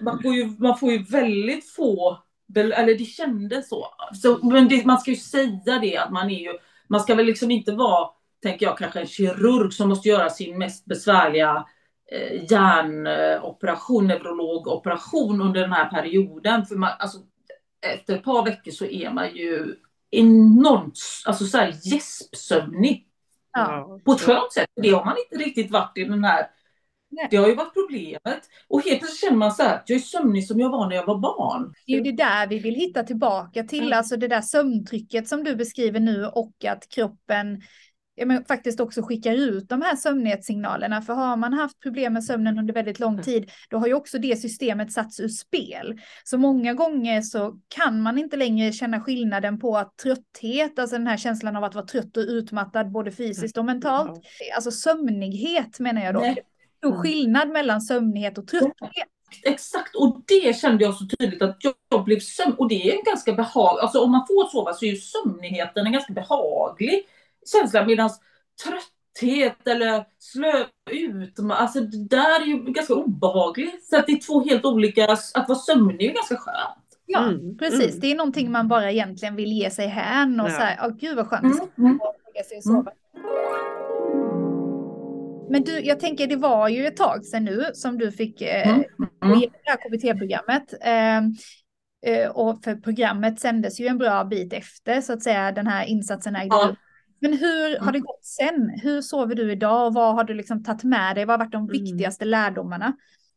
[0.00, 2.18] man får ju, man får ju väldigt få,
[2.56, 3.86] eller det kändes så.
[4.22, 7.26] så men det, man ska ju säga det att man är ju, man ska väl
[7.26, 8.08] liksom inte vara,
[8.42, 11.66] tänker jag, kanske en kirurg som måste göra sin mest besvärliga
[12.12, 16.66] eh, hjärnoperation, neurologoperation under den här perioden.
[16.66, 17.18] För man, alltså,
[17.86, 19.76] efter ett par veckor så är man ju
[20.10, 23.06] enormt alltså så här gäspsömnig.
[23.52, 24.00] Ja.
[24.04, 24.68] På ett skönt sätt.
[24.82, 26.46] Det har man inte riktigt varit i den här
[27.10, 27.28] Nej.
[27.30, 28.40] Det har ju varit problemet.
[28.68, 31.06] Och helt plötsligt känner man så här, jag är sömnig som jag var när jag
[31.06, 31.74] var barn.
[31.86, 33.98] Det är ju det där vi vill hitta tillbaka till, mm.
[33.98, 37.62] alltså det där sömntrycket som du beskriver nu och att kroppen
[38.20, 41.02] ja, men faktiskt också skickar ut de här sömnighetssignalerna.
[41.02, 43.24] För har man haft problem med sömnen under väldigt lång mm.
[43.24, 46.00] tid, då har ju också det systemet satts ur spel.
[46.24, 51.06] Så många gånger så kan man inte längre känna skillnaden på att trötthet, alltså den
[51.06, 54.20] här känslan av att vara trött och utmattad både fysiskt och mentalt.
[54.54, 56.20] Alltså sömnighet menar jag då.
[56.20, 56.38] Nej.
[56.78, 57.02] Stor mm.
[57.02, 59.08] skillnad mellan sömnighet och trötthet.
[59.42, 63.04] Exakt, och det kände jag så tydligt att jag blev sömn och det är en
[63.04, 67.04] ganska behaglig, alltså om man får sova så är ju sömnigheten en ganska behaglig
[67.52, 68.10] känsla medan
[68.64, 73.84] trötthet eller slö ut, alltså det där är ju ganska obehagligt.
[73.84, 76.90] Så att det är två helt olika, att vara sömnig är ganska skönt.
[77.06, 77.58] Ja, mm.
[77.58, 77.88] precis.
[77.88, 78.00] Mm.
[78.00, 80.54] Det är någonting man bara egentligen vill ge sig hän och ja.
[80.54, 81.88] så här, åh gud vad skönt mm.
[81.90, 81.98] mm.
[82.62, 82.92] sova.
[85.50, 88.68] Men du, jag tänker det var ju ett tag sedan nu som du fick eh,
[88.68, 88.84] mm.
[89.24, 89.40] mm.
[89.40, 90.74] det här KBT-programmet.
[90.80, 91.18] Eh,
[92.12, 95.84] eh, och för programmet sändes ju en bra bit efter så att säga den här
[95.84, 96.74] insatsen ägde ja.
[97.20, 98.80] Men hur har det gått sen?
[98.82, 101.24] Hur sover du idag och vad har du liksom tagit med dig?
[101.24, 101.72] Vad har varit de mm.
[101.72, 102.92] viktigaste lärdomarna?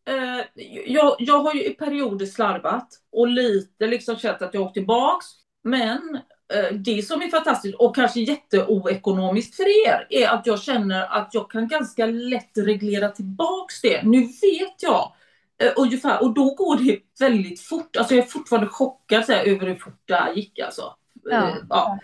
[0.09, 4.73] Uh, jag, jag har ju i perioder slarvat och lite liksom känt att jag åkt
[4.73, 5.25] tillbaks.
[5.63, 6.19] Men
[6.55, 11.29] uh, det som är fantastiskt och kanske jätteoekonomiskt för er är att jag känner att
[11.31, 14.03] jag kan ganska lätt reglera tillbaks det.
[14.03, 15.11] Nu vet jag
[15.63, 17.97] uh, ungefär och då går det väldigt fort.
[17.97, 20.95] Alltså jag är fortfarande chockad här, över hur fort det här gick alltså.
[21.23, 21.55] Ja.
[21.69, 21.99] ja.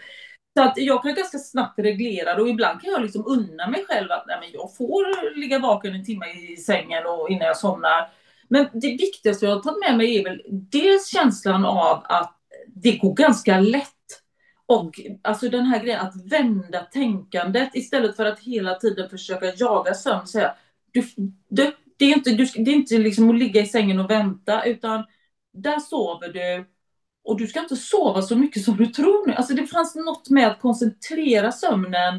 [0.60, 3.86] Så att jag kan ganska snabbt reglera det och ibland kan jag liksom unna mig
[3.88, 7.58] själv att nej, men jag får ligga vaken en timme i sängen och innan jag
[7.58, 8.10] somnar.
[8.48, 12.36] Men det viktigaste jag har tagit med mig är väl dels känslan av att
[12.68, 13.88] det går ganska lätt.
[14.66, 19.94] Och alltså den här grejen att vända tänkandet istället för att hela tiden försöka jaga
[19.94, 20.28] sömn.
[20.28, 20.56] Säga,
[20.92, 21.04] du,
[21.50, 24.64] du, det är inte, du, det är inte liksom att ligga i sängen och vänta
[24.64, 25.06] utan
[25.54, 26.66] där sover du
[27.24, 29.34] och du ska inte sova så mycket som du tror nu.
[29.34, 32.16] Alltså det fanns något med att koncentrera sömnen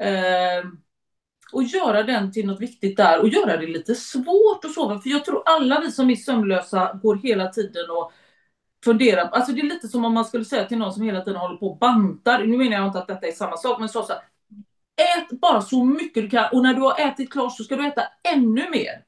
[0.00, 0.68] eh,
[1.52, 5.00] och göra den till något viktigt där och göra det lite svårt att sova.
[5.00, 8.12] För jag tror alla vi som är sömnlösa går hela tiden och
[8.84, 9.28] funderar.
[9.28, 11.56] Alltså det är lite som om man skulle säga till någon som hela tiden håller
[11.56, 12.44] på och bantar.
[12.44, 14.22] Nu menar jag inte att detta är samma sak, men så, så här,
[14.96, 17.86] Ät bara så mycket du kan och när du har ätit klart så ska du
[17.86, 18.02] äta
[18.34, 19.04] ännu mer.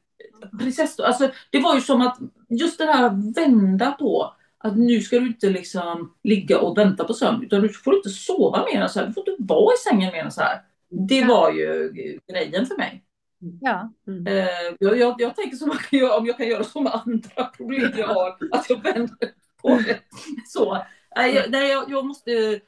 [0.59, 4.35] Precis, alltså, det var ju som att just det här att vända på
[4.65, 8.09] att nu ska du inte liksom ligga och vänta på sömn utan du får inte
[8.09, 9.07] sova mer än så här.
[9.07, 10.63] Du får inte vara i sängen mer än så här.
[10.91, 11.93] Det var ju
[12.33, 13.05] grejen för mig.
[13.61, 13.93] Ja.
[14.07, 14.27] Mm.
[14.27, 17.45] Uh, jag, jag, jag, tänker som kan göra, om jag kan göra så med andra
[17.45, 19.31] problem jag har, att jag vänder
[19.63, 19.99] på det.
[20.47, 20.85] Så.
[21.17, 22.61] Nej, jag, nej, jag, jag måste...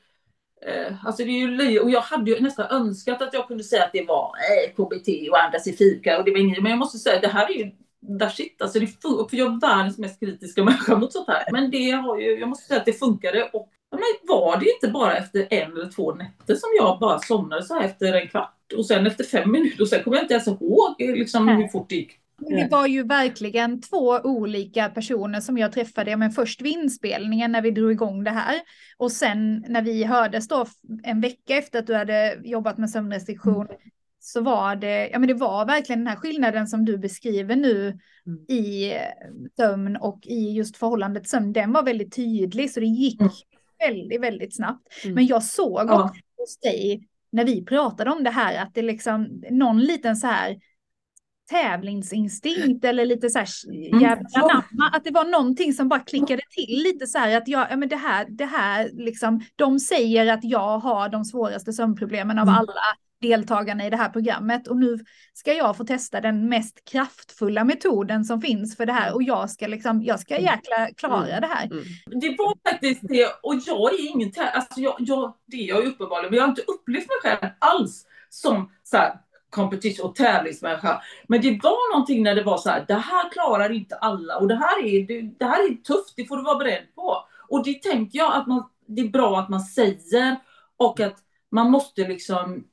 [0.69, 1.81] Uh, alltså det är ju löje.
[1.81, 5.31] Och jag hade ju nästan önskat att jag kunde säga att det var eh, KBT
[5.31, 6.63] och andas i fika och det var inget.
[6.63, 8.87] Men jag måste säga att det här är ju där shit, alltså det
[9.31, 11.53] för jag är världens mest kritiska människa mot sånt här.
[11.53, 14.89] Men det har ju, jag måste säga att det funkade och men var det inte
[14.89, 18.73] bara efter en eller två nätter som jag bara somnade så här efter en kvart
[18.77, 21.89] och sen efter fem minuter och sen kommer jag inte ens ihåg liksom hur fort
[21.89, 22.21] det gick.
[22.39, 27.63] Det var ju verkligen två olika personer som jag träffade, men först vid inspelningen när
[27.63, 28.61] vi drog igång det här
[28.97, 30.67] och sen när vi hördes då
[31.03, 33.67] en vecka efter att du hade jobbat med sömnrestriktion
[34.27, 37.99] så var det, ja men det var verkligen den här skillnaden som du beskriver nu
[38.27, 38.45] mm.
[38.49, 39.01] i eh,
[39.57, 43.33] sömn och i just förhållandet sömn, den var väldigt tydlig så det gick mm.
[43.79, 44.89] väldigt, väldigt snabbt.
[45.05, 45.15] Mm.
[45.15, 46.05] Men jag såg ja.
[46.05, 50.27] också hos dig när vi pratade om det här att det liksom någon liten så
[50.27, 50.57] här
[51.51, 54.01] tävlingsinstinkt eller lite så här mm.
[54.01, 57.67] jävla namma, att det var någonting som bara klickade till lite så här att jag,
[57.71, 62.39] ja men det här, det här liksom, de säger att jag har de svåraste sömnproblemen
[62.39, 62.55] av mm.
[62.55, 64.99] alla deltagarna i det här programmet och nu
[65.33, 69.51] ska jag få testa den mest kraftfulla metoden som finns för det här och jag
[69.51, 70.45] ska liksom, jag ska mm.
[70.45, 71.41] jäkla klara mm.
[71.41, 71.67] det här.
[71.67, 71.85] Mm.
[72.21, 76.31] Det var faktiskt det och jag är ingen, alltså jag, jag, det är jag uppenbarligen,
[76.31, 81.03] men jag har inte upplevt mig själv alls som så här, competition och tävlingsmänniska.
[81.29, 84.49] Men det var någonting när det var så här, det här klarar inte alla och
[84.49, 87.17] det här är, det, det här är tufft, det får du vara beredd på.
[87.49, 90.37] Och det tänker jag att man, det är bra att man säger
[90.77, 91.17] och att
[91.51, 92.65] man måste liksom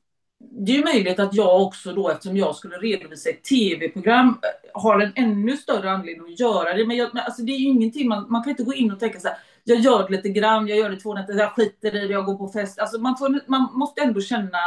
[0.52, 4.40] det är ju möjligt att jag också då, eftersom jag skulle redovisa ett tv-program,
[4.74, 6.86] har en ännu större anledning att göra det.
[6.86, 9.00] Men, jag, men alltså det är ju ingenting, man, man kan inte gå in och
[9.00, 11.96] tänka så här, jag gör det lite grann, jag gör det två nätter, jag skiter
[11.96, 12.80] i det, jag går på fest.
[12.80, 14.60] Alltså man, får, man måste ändå känna,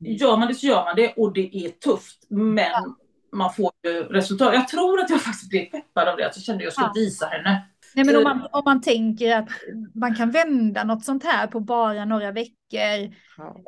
[0.00, 2.26] gör man det så gör man det och det är tufft.
[2.28, 2.94] Men
[3.32, 4.54] man får ju resultat.
[4.54, 7.04] Jag tror att jag faktiskt blev peppad av det, att jag kände att jag skulle
[7.04, 7.68] visa henne.
[7.94, 9.48] Nej, men om man, om man tänker att
[9.94, 13.14] man kan vända något sånt här på bara några veckor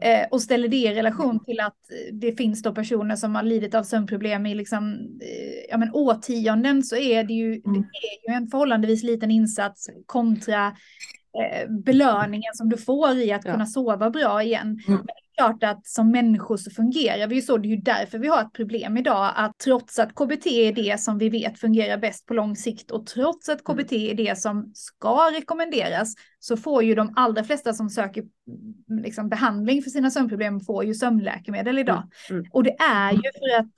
[0.03, 1.79] eh, och ställer det i relation till att
[2.13, 6.83] det finns då personer som har lidit av sömnproblem i liksom, eh, ja, men årtionden
[6.83, 7.63] så är det, ju, mm.
[7.65, 13.45] det är ju en förhållandevis liten insats kontra eh, belöningen som du får i att
[13.45, 13.53] ja.
[13.53, 14.81] kunna sova bra igen.
[14.89, 15.01] Mm
[15.37, 17.59] klart att som människor så fungerar vi ju så.
[17.59, 21.01] Det är ju därför vi har ett problem idag att trots att KBT är det
[21.01, 24.71] som vi vet fungerar bäst på lång sikt och trots att KBT är det som
[24.75, 28.25] ska rekommenderas så får ju de allra flesta som söker
[29.03, 32.11] liksom, behandling för sina sömnproblem får ju sömnläkemedel idag.
[32.31, 32.41] Mm.
[32.41, 32.51] Mm.
[32.53, 33.73] Och det är ju för att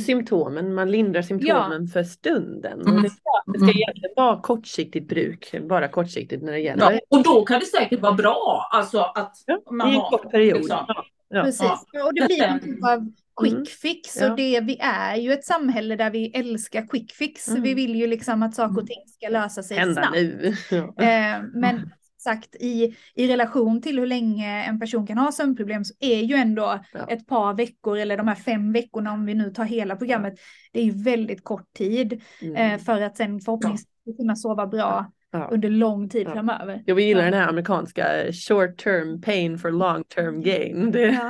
[0.00, 1.92] symptomen, man lindrar symptomen ja.
[1.92, 2.80] för stunden.
[2.80, 2.96] Mm.
[2.96, 3.08] Och det,
[3.46, 3.76] det, ska mm.
[3.76, 6.92] egentligen vara kortsiktigt bruk, bara kortsiktigt när det gäller.
[6.92, 10.30] Ja, och då kan det säkert vara bra, alltså att ja, man i en kort
[10.30, 10.58] period.
[10.58, 10.86] Liksom.
[11.28, 11.42] Ja.
[11.42, 11.70] Precis,
[12.04, 13.66] och det blir en typ av quick mm.
[13.66, 17.48] fix och det, vi är ju ett samhälle där vi älskar quick fix.
[17.48, 17.62] Mm.
[17.62, 20.14] Vi vill ju liksom att saker och ting ska lösa sig Hända snabbt.
[20.14, 20.54] Nu.
[21.04, 21.90] Eh, men
[22.26, 26.34] sagt i, i relation till hur länge en person kan ha sömnproblem så är ju
[26.34, 27.06] ändå ja.
[27.08, 30.34] ett par veckor eller de här fem veckorna om vi nu tar hela programmet.
[30.72, 32.56] Det är ju väldigt kort tid mm.
[32.56, 34.16] eh, för att sen förhoppningsvis ja.
[34.16, 35.48] kunna sova bra ja.
[35.52, 36.82] under lång tid framöver.
[36.86, 40.90] Jag gillar den här amerikanska short term pain for long term gain.
[40.90, 41.20] Det...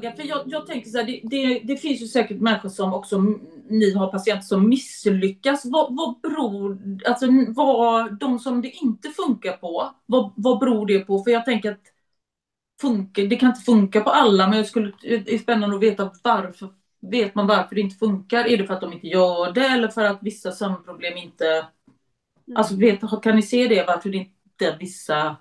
[0.00, 0.16] fråga?
[0.16, 3.18] För jag, jag tänker så här, det, det, det, finns ju säkert människor som också,
[3.68, 5.64] ni har patienter som misslyckas.
[5.64, 11.00] Vad, vad beror, alltså vad, de som det inte funkar på, vad, vad beror det
[11.00, 11.24] på?
[11.24, 11.80] För jag tänker att
[12.80, 16.10] funkar, det kan inte funka på alla, men jag skulle, det är spännande att veta
[16.22, 16.68] varför.
[17.02, 18.46] Vet man varför det inte funkar?
[18.46, 21.46] Är det för att de inte gör det eller för att vissa sömnproblem inte...
[21.46, 22.56] Mm.
[22.56, 25.36] Alltså vet, kan ni se det, varför det inte vissa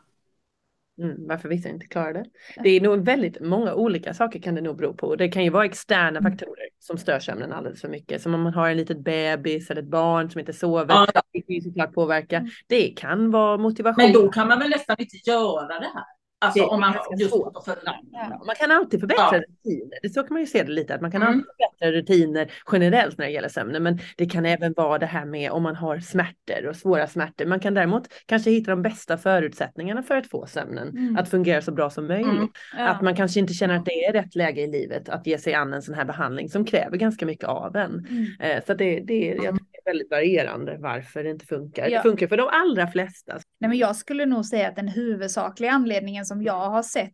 [0.99, 2.25] Mm, varför vissa inte klarar det.
[2.63, 5.15] Det är nog väldigt många olika saker kan det nog bero på.
[5.15, 6.23] Det kan ju vara externa mm.
[6.23, 8.21] faktorer som stör sömnen alldeles för mycket.
[8.21, 10.95] Som om man har en litet bebis eller ett barn som inte sover.
[10.95, 11.21] Ja.
[11.31, 12.37] Det kan ju såklart påverka.
[12.37, 12.49] Mm.
[12.67, 14.03] Det kan vara motivation.
[14.03, 16.18] Men då kan man väl nästan inte göra det här?
[16.41, 17.31] Alltså om man just
[17.65, 17.77] för
[18.11, 18.43] ja.
[18.45, 19.39] Man kan alltid förbättra ja.
[19.39, 20.09] rutiner.
[20.13, 20.95] Så kan man ju se det lite.
[20.95, 21.33] Att man kan mm.
[21.33, 23.83] alltid förbättra rutiner generellt när det gäller sömnen.
[23.83, 27.45] Men det kan även vara det här med om man har smärtor och svåra smärtor.
[27.45, 31.17] Man kan däremot kanske hitta de bästa förutsättningarna för att få sömnen mm.
[31.17, 32.29] att fungera så bra som möjligt.
[32.29, 32.49] Mm.
[32.77, 32.87] Ja.
[32.87, 35.53] Att man kanske inte känner att det är rätt läge i livet att ge sig
[35.53, 38.07] an en sån här behandling som kräver ganska mycket av en.
[38.09, 38.25] Mm.
[38.39, 41.89] Eh, så det, det, jag väldigt varierande varför det inte funkar.
[41.89, 43.33] Det funkar för de allra flesta.
[43.59, 47.13] Nej, men jag skulle nog säga att den huvudsakliga anledningen som jag har sett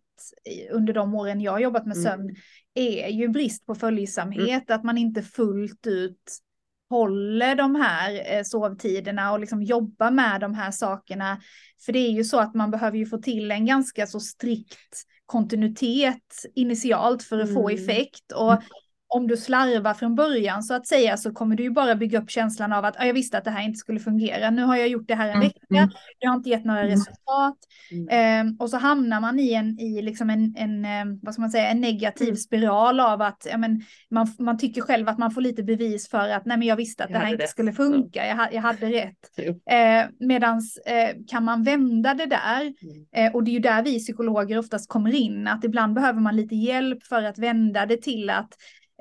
[0.71, 2.03] under de åren jag har jobbat med mm.
[2.03, 2.35] sömn mm.
[2.73, 4.79] är ju brist på följsamhet, mm.
[4.79, 6.39] att man inte fullt ut
[6.89, 11.41] håller de här eh, sovtiderna och liksom jobbar med de här sakerna.
[11.85, 15.03] För det är ju så att man behöver ju få till en ganska så strikt
[15.25, 17.55] kontinuitet initialt för att mm.
[17.55, 18.31] få effekt.
[18.31, 18.53] Och
[19.15, 22.29] om du slarvar från början så att säga så kommer du ju bara bygga upp
[22.29, 24.49] känslan av att jag visste att det här inte skulle fungera.
[24.49, 25.89] Nu har jag gjort det här en mm, vecka, mm.
[26.19, 26.91] det har inte gett några mm.
[26.91, 27.57] resultat.
[27.91, 28.47] Mm.
[28.47, 31.51] Eh, och så hamnar man i en, i liksom en, en, ehm, vad ska man
[31.51, 32.37] säga, en negativ mm.
[32.37, 36.29] spiral av att ja, men, man, man tycker själv att man får lite bevis för
[36.29, 37.49] att nej men jag visste att jag det här inte rätt.
[37.49, 39.39] skulle funka, jag, jag hade rätt.
[39.71, 43.05] Eh, medans eh, kan man vända det där, mm.
[43.15, 46.35] eh, och det är ju där vi psykologer oftast kommer in, att ibland behöver man
[46.35, 48.49] lite hjälp för att vända det till att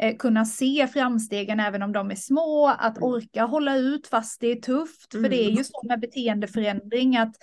[0.00, 3.08] eh, kunna se framstegen även om de är små, att mm.
[3.08, 5.14] orka hålla ut fast det är tufft.
[5.14, 5.24] Mm.
[5.24, 5.56] För det är mm.
[5.56, 7.36] ju så med beteendeförändring att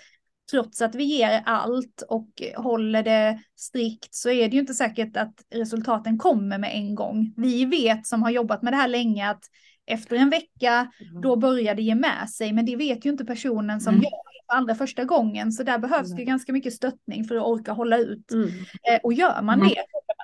[0.52, 5.18] trots att vi ger allt och håller det strikt så är det ju inte säkert
[5.18, 7.34] att resultaten kommer med en gång.
[7.38, 9.44] Vi vet som har jobbat med det här länge att
[9.86, 10.92] efter en vecka,
[11.24, 14.04] då börjar det ge med sig, men det vet ju inte personen som mm.
[14.04, 17.44] gör det för allra första gången, så där behövs det ganska mycket stöttning för att
[17.44, 18.32] orka hålla ut.
[18.32, 18.50] Mm.
[18.50, 19.68] Eh, och gör man mm.
[19.68, 19.76] det,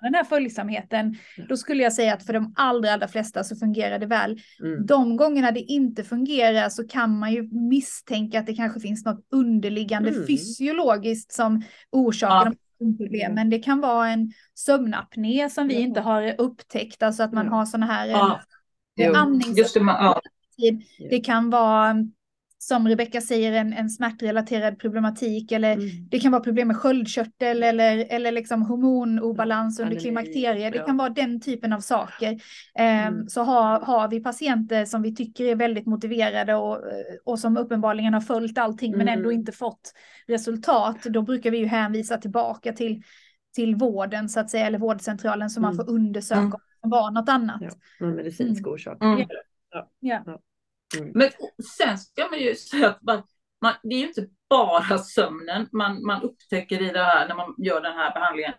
[0.01, 1.17] den här följsamheten,
[1.49, 4.39] då skulle jag säga att för de allra, allra flesta så fungerar det väl.
[4.59, 4.85] Mm.
[4.85, 9.27] De gångerna det inte fungerar så kan man ju misstänka att det kanske finns något
[9.31, 10.27] underliggande mm.
[10.27, 12.87] fysiologiskt som orsakar ja.
[12.97, 13.49] problemen.
[13.49, 17.85] Det kan vara en sömnapné som vi inte har upptäckt, alltså att man har sådana
[17.85, 18.41] här ja.
[19.15, 19.55] andnings...
[19.55, 20.21] Det, ja.
[21.09, 21.95] det kan vara
[22.67, 25.89] som Rebecka säger, en, en smärtrelaterad problematik eller mm.
[26.09, 30.73] det kan vara problem med sköldkörtel eller, eller liksom hormonobalans under klimakteriet.
[30.73, 32.31] Det kan vara den typen av saker.
[32.31, 32.39] Um,
[32.79, 33.27] mm.
[33.27, 36.81] Så har, har vi patienter som vi tycker är väldigt motiverade och,
[37.25, 39.05] och som uppenbarligen har följt allting mm.
[39.05, 39.39] men ändå mm.
[39.39, 39.93] inte fått
[40.27, 43.01] resultat, då brukar vi ju hänvisa tillbaka till,
[43.55, 45.85] till vården så att säga, eller vårdcentralen så man mm.
[45.85, 47.61] får undersöka om det var något annat.
[47.99, 48.97] Ja, medicinsk orsak.
[48.99, 49.27] Ja.
[49.99, 50.39] Ja.
[50.95, 51.11] Mm.
[51.15, 51.29] Men
[51.77, 53.23] sen ska man ju säga att man,
[53.61, 57.55] man, det är ju inte bara sömnen man, man upptäcker i det här när man
[57.57, 58.53] gör den här behandlingen.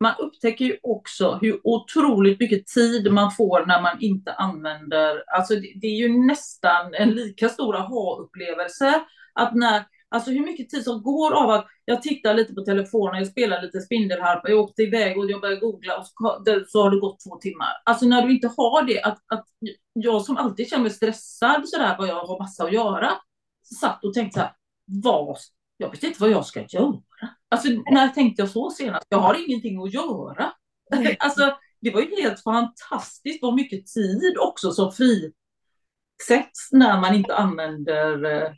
[0.00, 5.54] Man upptäcker ju också hur otroligt mycket tid man får när man inte använder, alltså
[5.54, 10.84] det, det är ju nästan en lika stor aha-upplevelse att när Alltså hur mycket tid
[10.84, 14.82] som går av att jag tittar lite på telefonen, jag spelar lite spindelharpa, jag åkte
[14.82, 16.06] iväg och jag började googla och
[16.66, 17.68] så, har det gått två timmar.
[17.84, 19.46] Alltså när du inte har det, att, att
[19.92, 23.12] jag som alltid känner mig stressad sådär, vad jag har massa att göra,
[23.80, 24.52] satt och tänkte så här,
[24.86, 25.36] vad,
[25.76, 27.00] jag vet inte vad jag ska göra.
[27.48, 29.06] Alltså när tänkte jag så senast?
[29.08, 30.52] Jag har ingenting att göra.
[31.18, 37.36] alltså det var ju helt fantastiskt vad mycket tid också som frisätts när man inte
[37.36, 38.52] använder eh,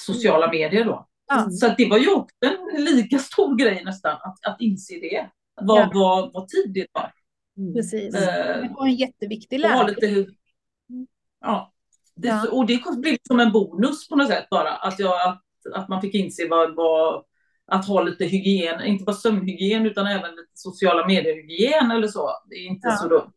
[0.00, 1.08] sociala medier då.
[1.32, 1.50] Mm.
[1.50, 2.34] Så det var ju också
[2.76, 5.30] en lika stor grej nästan att, att inse det.
[5.60, 5.90] Vad, ja.
[5.94, 7.12] vad, vad tid det var.
[7.56, 7.74] Mm.
[7.74, 8.14] Precis.
[8.14, 9.94] Uh, det var en jätteviktig lärdom.
[11.40, 11.72] Ja.
[12.14, 12.48] Det, ja.
[12.50, 14.70] Och det blev som en bonus på något sätt bara.
[14.76, 15.42] Att, jag, att,
[15.74, 17.24] att man fick inse vad, vad,
[17.66, 22.30] att ha lite hygien, inte bara sömnhygien utan även lite sociala medier-hygien eller så.
[22.50, 22.96] Det är inte ja.
[22.96, 23.32] så dumt.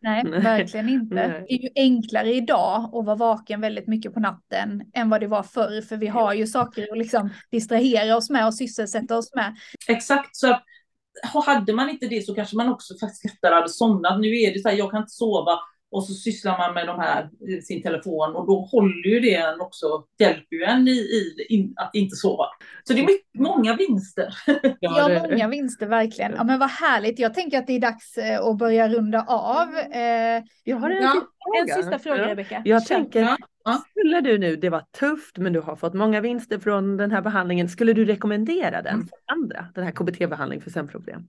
[0.00, 1.14] Nej, verkligen inte.
[1.14, 1.44] Nej.
[1.48, 5.26] Det är ju enklare idag att vara vaken väldigt mycket på natten än vad det
[5.26, 9.34] var förr, för vi har ju saker att liksom distrahera oss med och sysselsätta oss
[9.34, 9.56] med.
[9.88, 10.58] Exakt, så
[11.46, 14.20] hade man inte det så kanske man också faktiskt lättare hade somnat.
[14.20, 15.58] Nu är det så här, jag kan inte sova
[15.90, 17.30] och så sysslar man med de här,
[17.62, 21.74] sin telefon och då håller ju det en också, hjälper ju en i, i in,
[21.76, 22.44] att inte sova.
[22.84, 24.34] Så det är mycket, många vinster.
[24.80, 26.32] Ja, många vinster verkligen.
[26.36, 27.18] Ja, men vad härligt.
[27.18, 29.76] Jag tänker att det är dags eh, att börja runda av.
[29.76, 31.12] Eh, jag har en, ja.
[31.12, 31.74] sista fråga.
[31.74, 32.26] en sista fråga.
[32.26, 32.62] Rebecka.
[32.64, 33.82] Jag tänker, ja.
[33.90, 37.22] skulle du nu, det var tufft, men du har fått många vinster från den här
[37.22, 37.68] behandlingen.
[37.68, 41.28] Skulle du rekommendera den för andra, den här KBT-behandling för sömnproblem?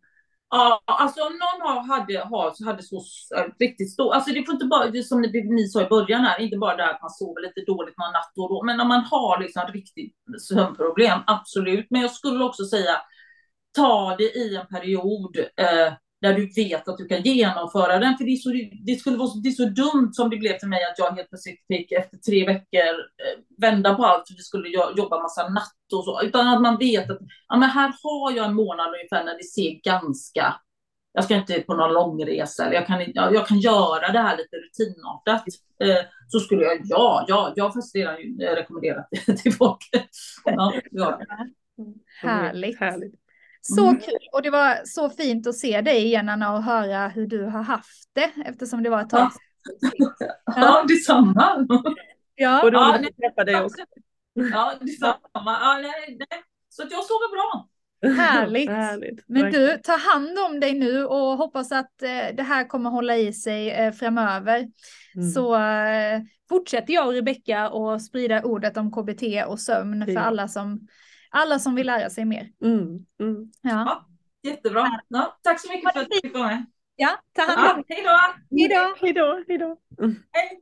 [0.51, 2.97] Ja, alltså om någon har, hade, har, hade så
[3.35, 6.21] äh, riktigt stor, alltså det får inte bara, det som ni, ni sa i början
[6.21, 8.87] här, inte bara det att man sover lite dåligt någon natt och då, men om
[8.87, 10.15] man har liksom riktigt
[10.47, 11.87] sömnproblem, absolut.
[11.89, 13.01] Men jag skulle också säga,
[13.75, 18.17] ta det i en period eh, där du vet att du kan genomföra den.
[18.17, 18.49] För det, är så,
[18.85, 21.29] det skulle vara det är så dumt som det blev för mig att jag helt
[21.29, 25.93] plötsligt fick efter tre veckor eh, vända på allt för vi skulle jobba massa natt
[25.93, 26.21] och så.
[26.23, 29.43] Utan att man vet att ja, men här har jag en månad ungefär när det
[29.43, 30.55] ser ganska
[31.13, 34.55] jag ska inte på någon långresa, jag kan, jag, jag kan göra det här lite
[34.55, 35.43] rutinartat.
[35.83, 39.77] Eh, så skulle jag, ja, ja, jag har faktiskt redan rekommenderat det till folk.
[40.45, 41.19] Ja, ja.
[42.21, 42.79] Härligt.
[42.79, 43.18] Härligt.
[43.61, 44.01] Så mm.
[44.01, 47.43] kul och det var så fint att se dig igen Anna och höra hur du
[47.43, 49.41] har haft det eftersom det var ett tag sedan.
[50.45, 51.67] Ja, ja detsamma.
[52.35, 53.81] Ja, och då ja, nej, träffa dig också.
[54.33, 55.19] Ja, detsamma.
[55.33, 56.43] Ja, nej, nej.
[56.69, 57.67] Så att jag sover bra.
[58.01, 58.69] Härligt.
[58.69, 59.23] Härligt.
[59.27, 63.17] Men du, ta hand om dig nu och hoppas att eh, det här kommer hålla
[63.17, 64.67] i sig eh, framöver.
[65.15, 65.29] Mm.
[65.29, 70.47] Så eh, fortsätter jag och Rebecka att sprida ordet om KBT och sömn för alla
[70.47, 70.87] som
[71.29, 72.51] alla som vill lära sig mer.
[72.63, 73.51] Mm, mm.
[73.61, 73.69] Ja.
[73.71, 74.05] ja.
[74.49, 75.01] jättebra.
[75.07, 76.65] Ja, tack så mycket för att du fick vara med.
[76.95, 77.97] Ja, ta hand om dig.
[77.97, 78.45] Hej då.
[78.57, 78.95] Hej då.
[79.01, 79.43] Hej då.
[79.47, 79.77] Hej då.
[80.31, 80.61] Hej.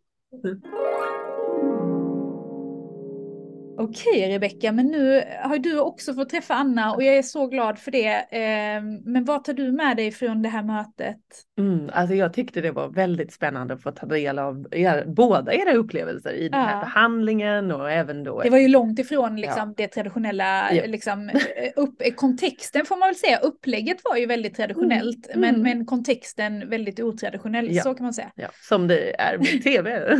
[3.79, 7.79] Okej Rebecka, men nu har du också fått träffa Anna och jag är så glad
[7.79, 8.25] för det.
[8.31, 11.17] Ehm, men vad tar du med dig från det här mötet?
[11.59, 15.53] Mm, alltså jag tyckte det var väldigt spännande att få ta del av er, båda
[15.53, 18.41] era upplevelser i den här behandlingen och även då.
[18.41, 19.73] Det var ju långt ifrån liksom, ja.
[19.77, 20.85] det traditionella, ja.
[20.85, 25.41] liksom, eh, upp, kontexten får man väl säga, upplägget var ju väldigt traditionellt mm.
[25.41, 25.61] Men, mm.
[25.61, 27.83] men kontexten väldigt otraditionell, ja.
[27.83, 28.31] så kan man säga.
[28.35, 30.17] Ja, som det är med tv.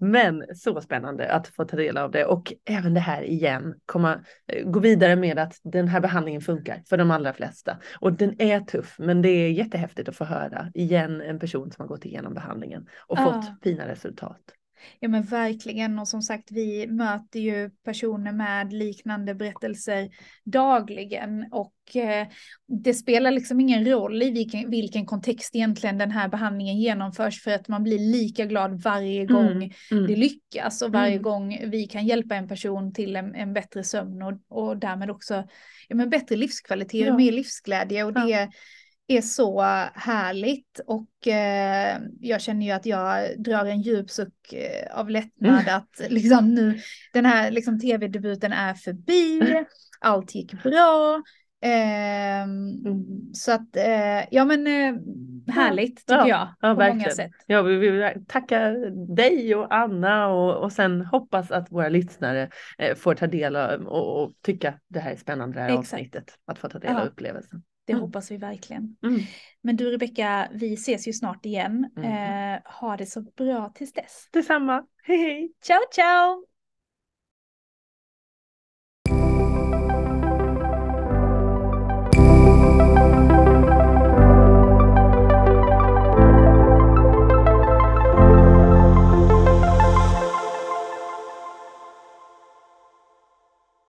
[0.00, 4.24] men så spännande att få ta del av det och även det här igen, komma,
[4.46, 7.78] eh, gå vidare med att den här behandlingen funkar för de allra flesta.
[8.00, 11.82] Och den är tuff, men det är jättehäftigt att få höra igen en person som
[11.82, 13.24] har gått igenom behandlingen och Ja.
[13.24, 14.40] fått fina resultat.
[15.00, 20.08] Ja men verkligen och som sagt vi möter ju personer med liknande berättelser
[20.44, 22.26] dagligen och eh,
[22.84, 27.50] det spelar liksom ingen roll i vilken, vilken kontext egentligen den här behandlingen genomförs för
[27.50, 30.06] att man blir lika glad varje gång Mm.
[30.06, 31.22] det lyckas och varje Mm.
[31.22, 35.34] gång vi kan hjälpa en person till en, en bättre sömn och, och därmed också
[35.88, 37.10] ja, men bättre livskvalitet Ja.
[37.12, 38.26] och mer livsglädje och Ja.
[38.26, 38.48] det
[39.06, 39.62] är så
[39.94, 45.68] härligt och eh, jag känner ju att jag drar en djup suck eh, av lättnad
[45.68, 46.78] att liksom nu
[47.12, 49.40] den här liksom tv-debuten är förbi,
[50.00, 51.22] allt gick bra.
[51.62, 53.04] Ehm, Mm.
[53.34, 54.94] Så att, eh, ja men eh,
[55.54, 57.14] härligt tycker Ja, jag ja, på många verkligen.
[57.16, 57.30] sätt.
[57.46, 58.70] Ja, vi vill tacka
[59.16, 63.80] dig och Anna och, och sen hoppas att våra lyssnare eh, får ta del av
[63.86, 65.92] och, och tycka det här är spännande det här Exakt.
[65.94, 66.24] avsnittet.
[66.46, 67.00] Att få ta del Ja.
[67.00, 67.62] av upplevelsen.
[67.86, 68.02] Det Mm.
[68.02, 68.96] hoppas vi verkligen.
[69.02, 69.20] Mm.
[69.62, 71.90] Men du Rebecka, vi ses ju snart igen.
[71.96, 72.04] Mm.
[72.04, 74.28] Eh, ha det så bra tills dess.
[74.32, 75.52] Detsamma, hej hej!
[75.66, 76.53] Ciao ciao!